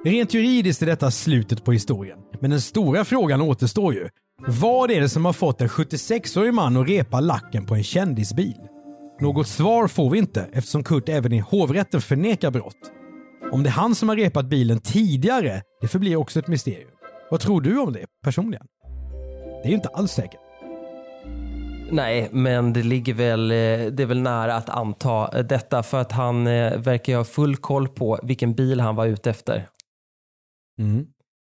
Rent 0.05 0.33
juridiskt 0.33 0.81
är 0.81 0.85
detta 0.85 1.11
slutet 1.11 1.63
på 1.63 1.71
historien. 1.71 2.19
Men 2.39 2.49
den 2.49 2.61
stora 2.61 3.05
frågan 3.05 3.41
återstår 3.41 3.93
ju. 3.93 4.09
Vad 4.47 4.91
är 4.91 5.01
det 5.01 5.09
som 5.09 5.25
har 5.25 5.33
fått 5.33 5.61
en 5.61 5.67
76-årig 5.67 6.53
man 6.53 6.77
att 6.77 6.89
repa 6.89 7.19
lacken 7.19 7.65
på 7.65 7.75
en 7.75 7.83
kändisbil? 7.83 8.57
Något 9.21 9.47
svar 9.47 9.87
får 9.87 10.09
vi 10.09 10.17
inte 10.17 10.49
eftersom 10.53 10.83
Kurt 10.83 11.09
även 11.09 11.33
i 11.33 11.39
hovrätten 11.39 12.01
förnekar 12.01 12.51
brott. 12.51 12.91
Om 13.51 13.63
det 13.63 13.69
är 13.69 13.71
han 13.71 13.95
som 13.95 14.09
har 14.09 14.15
repat 14.15 14.45
bilen 14.45 14.79
tidigare, 14.79 15.61
det 15.81 15.87
förblir 15.87 16.15
också 16.15 16.39
ett 16.39 16.47
mysterium. 16.47 16.91
Vad 17.31 17.39
tror 17.39 17.61
du 17.61 17.79
om 17.79 17.93
det 17.93 18.05
personligen? 18.23 18.65
Det 19.61 19.67
är 19.67 19.69
ju 19.69 19.75
inte 19.75 19.89
alls 19.89 20.11
säkert. 20.11 20.39
Nej, 21.91 22.29
men 22.31 22.73
det 22.73 22.83
ligger 22.83 23.13
väl, 23.13 23.51
eh, 23.51 23.91
det 23.91 24.03
är 24.03 24.05
väl 24.05 24.21
nära 24.21 24.55
att 24.55 24.69
anta 24.69 25.37
eh, 25.37 25.45
detta 25.45 25.83
för 25.83 26.01
att 26.01 26.11
han 26.11 26.47
eh, 26.47 26.77
verkar 26.77 27.13
ju 27.13 27.17
ha 27.17 27.23
full 27.23 27.55
koll 27.55 27.87
på 27.87 28.19
vilken 28.23 28.53
bil 28.53 28.79
han 28.79 28.95
var 28.95 29.05
ute 29.05 29.29
efter. 29.29 29.67
Mm. 30.79 31.05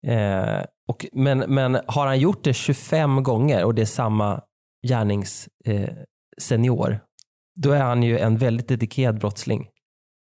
Eh, 0.08 0.64
och, 0.88 1.06
men, 1.14 1.40
men 1.40 1.78
har 1.88 2.08
han 2.08 2.20
gjort 2.20 2.44
det 2.44 2.54
25 2.54 3.24
gånger 3.24 3.64
och 3.64 3.76
det 3.76 3.82
är 3.82 3.86
samma 3.86 4.42
gärningssenior, 4.88 6.92
eh, 6.92 6.98
då 7.56 7.72
är 7.72 7.82
han 7.82 8.04
ju 8.04 8.20
en 8.20 8.38
väldigt 8.38 8.68
dedikerad 8.68 9.20
brottsling. 9.20 9.68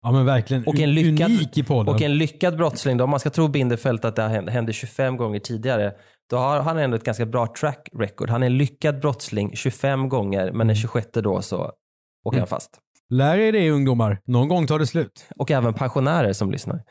Ja 0.03 0.11
men 0.11 0.25
verkligen 0.25 0.67
Och 0.67 0.79
en 0.79 0.93
lyckad, 0.93 1.31
unik 1.31 1.57
i 1.57 1.63
podden. 1.63 1.95
och 1.95 2.01
en 2.01 2.17
lyckad 2.17 2.57
brottsling, 2.57 2.97
då, 2.97 3.03
om 3.03 3.09
man 3.09 3.19
ska 3.19 3.29
tro 3.29 3.47
Bindefeld 3.47 4.05
att 4.05 4.15
det 4.15 4.51
hände 4.51 4.73
25 4.73 5.17
gånger 5.17 5.39
tidigare, 5.39 5.93
då 6.29 6.37
har 6.37 6.61
han 6.61 6.77
ändå 6.77 6.97
ett 6.97 7.03
ganska 7.03 7.25
bra 7.25 7.47
track 7.59 7.89
record. 7.93 8.29
Han 8.29 8.43
är 8.43 8.47
en 8.47 8.57
lyckad 8.57 8.99
brottsling 8.99 9.55
25 9.55 10.09
gånger, 10.09 10.51
men 10.51 10.67
den 10.67 10.75
26 10.75 11.07
då 11.13 11.41
så 11.41 11.71
åker 12.23 12.39
han 12.39 12.47
fast. 12.47 12.79
Lär 13.09 13.37
er 13.37 13.51
det 13.51 13.71
ungdomar. 13.71 14.19
Någon 14.25 14.47
gång 14.47 14.67
tar 14.67 14.79
det 14.79 14.87
slut. 14.87 15.25
Och 15.35 15.51
även 15.51 15.73
pensionärer 15.73 16.33
som 16.33 16.51
lyssnar. 16.51 16.83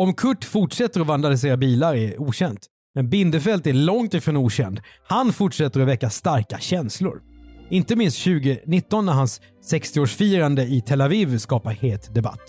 Om 0.00 0.14
Kurt 0.14 0.44
fortsätter 0.44 1.00
att 1.00 1.06
vandalisera 1.06 1.56
bilar 1.56 1.94
är 1.94 2.20
okänt. 2.20 2.66
Men 2.94 3.10
Bindefeld 3.10 3.66
är 3.66 3.72
långt 3.72 4.14
ifrån 4.14 4.36
okänd. 4.36 4.80
Han 5.08 5.32
fortsätter 5.32 5.80
att 5.80 5.88
väcka 5.88 6.10
starka 6.10 6.58
känslor. 6.58 7.22
Inte 7.70 7.96
minst 7.96 8.24
2019 8.24 9.06
när 9.06 9.12
hans 9.12 9.40
60-årsfirande 9.70 10.64
i 10.64 10.80
Tel 10.80 11.00
Aviv 11.00 11.38
skapar 11.38 11.70
het 11.70 12.14
debatt. 12.14 12.40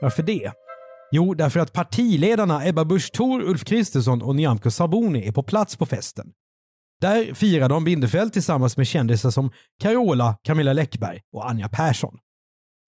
Varför 0.00 0.22
det? 0.22 0.52
Jo, 1.10 1.34
därför 1.34 1.60
att 1.60 1.72
partiledarna 1.72 2.66
Ebba 2.66 2.84
Busch 2.84 3.12
Thor, 3.12 3.42
Ulf 3.42 3.64
Kristersson 3.64 4.22
och 4.22 4.36
Nyamko 4.36 4.70
Sabuni 4.70 5.28
är 5.28 5.32
på 5.32 5.42
plats 5.42 5.76
på 5.76 5.86
festen. 5.86 6.26
Där 7.00 7.34
firar 7.34 7.68
de 7.68 7.84
Bindefeld 7.84 8.32
tillsammans 8.32 8.76
med 8.76 8.86
kändisar 8.86 9.30
som 9.30 9.50
Carola, 9.82 10.36
Camilla 10.42 10.72
Läckberg 10.72 11.20
och 11.32 11.50
Anja 11.50 11.68
Persson. 11.68 12.18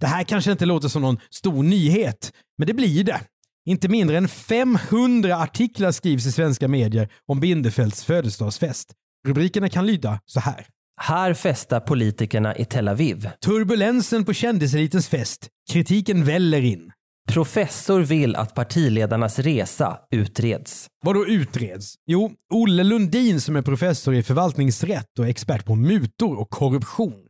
Det 0.01 0.07
här 0.07 0.25
kanske 0.25 0.53
inte 0.53 0.67
låter 0.67 0.89
som 0.89 1.03
någon 1.03 1.19
stor 1.31 1.63
nyhet, 1.63 2.33
men 2.59 2.67
det 2.67 2.75
blir 2.75 3.05
det. 3.05 3.21
Inte 3.67 3.89
mindre 3.89 4.17
än 4.17 4.29
500 4.29 5.37
artiklar 5.37 5.93
skrivs 5.93 6.27
i 6.27 6.33
svenska 6.33 6.69
medier 6.69 7.09
om 7.27 7.41
Bindefelds 7.41 8.05
födelsedagsfest. 8.05 8.93
Rubrikerna 9.27 9.69
kan 9.69 9.87
lyda 9.87 10.21
så 10.25 10.41
här. 10.41 10.67
Här 11.01 11.35
festar 11.35 11.81
politikerna 11.81 12.57
i 12.57 12.65
Tel 12.65 12.89
Aviv. 12.89 13.31
Turbulensen 13.45 14.25
på 14.25 14.33
kändiselitens 14.33 15.09
fest. 15.09 15.49
Kritiken 15.71 16.25
väller 16.25 16.65
in. 16.65 16.93
Professor 17.29 18.01
vill 18.01 18.37
att 18.37 18.55
partiledarnas 18.55 19.39
resa 19.39 19.99
utreds. 20.11 20.87
Vad 21.05 21.15
då 21.15 21.27
utreds? 21.27 21.95
Jo, 22.07 22.33
Olle 22.55 22.85
Lundin 22.85 23.41
som 23.41 23.57
är 23.57 23.63
professor 23.63 24.15
i 24.15 24.23
förvaltningsrätt 24.23 25.19
och 25.19 25.29
expert 25.29 25.65
på 25.65 25.75
mutor 25.75 26.39
och 26.39 26.51
korruption. 26.51 27.22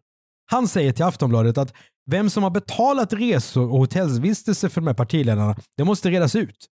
Han 0.53 0.69
säger 0.69 0.93
till 0.93 1.05
Aftonbladet 1.05 1.59
att 1.59 1.75
vem 2.11 2.31
som 2.31 2.43
har 2.43 2.51
betalat 2.51 3.13
resor 3.13 3.71
och 3.71 3.79
hotellvistelse 3.79 4.69
för 4.69 4.81
de 4.81 4.87
här 4.87 4.95
partiledarna, 4.95 5.57
det 5.77 5.85
måste 5.85 6.11
redas 6.11 6.37
ut. 6.37 6.67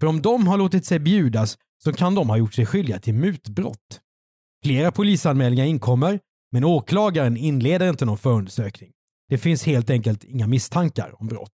För 0.00 0.06
om 0.06 0.22
de 0.22 0.46
har 0.46 0.58
låtit 0.58 0.86
sig 0.86 0.98
bjudas 0.98 1.58
så 1.84 1.92
kan 1.92 2.14
de 2.14 2.28
ha 2.28 2.36
gjort 2.36 2.54
sig 2.54 2.66
skyldiga 2.66 2.98
till 2.98 3.14
mutbrott. 3.14 4.00
Flera 4.64 4.92
polisanmälningar 4.92 5.64
inkommer, 5.64 6.20
men 6.52 6.64
åklagaren 6.64 7.36
inleder 7.36 7.88
inte 7.88 8.04
någon 8.04 8.18
förundersökning. 8.18 8.90
Det 9.28 9.38
finns 9.38 9.64
helt 9.64 9.90
enkelt 9.90 10.24
inga 10.24 10.46
misstankar 10.46 11.20
om 11.20 11.26
brott. 11.26 11.56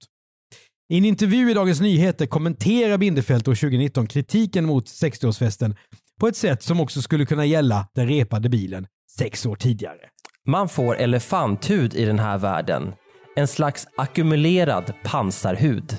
I 0.93 0.97
en 0.97 1.05
intervju 1.05 1.51
i 1.51 1.53
Dagens 1.53 1.81
Nyheter 1.81 2.25
kommenterar 2.25 2.97
Bindefeld 2.97 3.47
år 3.47 3.55
2019 3.55 4.07
kritiken 4.07 4.65
mot 4.65 4.85
60-årsfesten 4.85 5.75
på 6.19 6.27
ett 6.27 6.37
sätt 6.37 6.63
som 6.63 6.79
också 6.79 7.01
skulle 7.01 7.25
kunna 7.25 7.45
gälla 7.45 7.87
den 7.95 8.07
repade 8.07 8.49
bilen 8.49 8.87
sex 9.17 9.45
år 9.45 9.55
tidigare. 9.55 10.11
Man 10.47 10.69
får 10.69 10.95
elefanthud 10.95 11.95
i 11.95 12.05
den 12.05 12.19
här 12.19 12.37
världen. 12.37 12.93
En 13.35 13.47
slags 13.47 13.87
ackumulerad 13.97 14.93
pansarhud. 15.03 15.97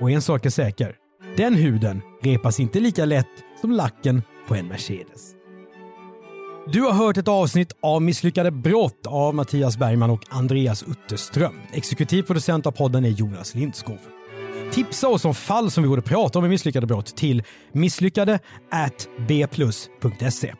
Och 0.00 0.10
en 0.10 0.22
sak 0.22 0.46
är 0.46 0.50
säker. 0.50 0.94
Den 1.36 1.54
huden 1.54 2.02
repas 2.22 2.60
inte 2.60 2.80
lika 2.80 3.04
lätt 3.04 3.26
som 3.60 3.72
lacken 3.72 4.22
på 4.48 4.54
en 4.54 4.68
Mercedes. 4.68 5.34
Du 6.72 6.80
har 6.80 6.92
hört 6.92 7.16
ett 7.16 7.28
avsnitt 7.28 7.72
av 7.82 8.02
Misslyckade 8.02 8.50
brott 8.50 9.06
av 9.06 9.34
Mattias 9.34 9.78
Bergman 9.78 10.10
och 10.10 10.24
Andreas 10.30 10.82
Utterström. 10.82 11.60
Exekutiv 11.72 12.22
producent 12.22 12.66
av 12.66 12.70
podden 12.70 13.04
är 13.04 13.08
Jonas 13.08 13.54
Lindskov. 13.54 13.98
Tipsa 14.72 15.08
oss 15.08 15.24
om 15.24 15.34
fall 15.34 15.70
som 15.70 15.82
vi 15.82 15.88
borde 15.88 16.02
prata 16.02 16.38
om 16.38 16.44
i 16.44 16.48
Misslyckade 16.48 16.86
brott 16.86 17.16
till 17.16 17.42
misslyckade 17.72 18.38
bplus.se. 19.26 20.54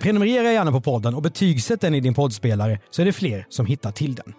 Prenumerera 0.00 0.52
gärna 0.52 0.72
på 0.72 0.80
podden 0.80 1.14
och 1.14 1.22
betygsätt 1.22 1.80
den 1.80 1.94
i 1.94 2.00
din 2.00 2.14
poddspelare 2.14 2.80
så 2.90 3.02
är 3.02 3.06
det 3.06 3.12
fler 3.12 3.46
som 3.48 3.66
hittar 3.66 3.92
till 3.92 4.14
den. 4.14 4.34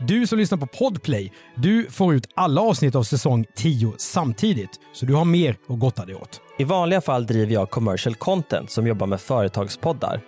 Du 0.00 0.26
som 0.26 0.38
lyssnar 0.38 0.58
på 0.58 0.66
Podplay, 0.66 1.32
du 1.56 1.86
får 1.90 2.14
ut 2.14 2.28
alla 2.34 2.60
avsnitt 2.60 2.94
av 2.94 3.02
säsong 3.02 3.44
10 3.56 3.92
samtidigt, 3.96 4.70
så 4.92 5.06
du 5.06 5.14
har 5.14 5.24
mer 5.24 5.56
att 5.68 5.78
gotta 5.78 6.06
dig 6.06 6.14
åt. 6.14 6.40
I 6.58 6.64
vanliga 6.64 7.00
fall 7.00 7.26
driver 7.26 7.54
jag 7.54 7.70
commercial 7.70 8.14
content 8.14 8.70
som 8.70 8.86
jobbar 8.86 9.06
med 9.06 9.20
företagspoddar. 9.20 10.20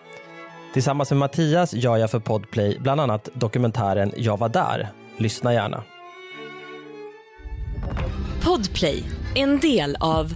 Tillsammans 0.72 1.10
med 1.10 1.18
Mattias 1.18 1.74
gör 1.74 1.96
jag 1.96 2.10
för 2.10 2.20
Podplay 2.20 2.78
bland 2.80 3.00
annat 3.00 3.28
dokumentären 3.34 4.12
Jag 4.16 4.38
var 4.38 4.48
där. 4.48 4.92
Lyssna 5.16 5.52
gärna. 5.52 5.82
Podplay, 8.42 9.04
en 9.34 9.58
del 9.58 9.96
av 10.00 10.34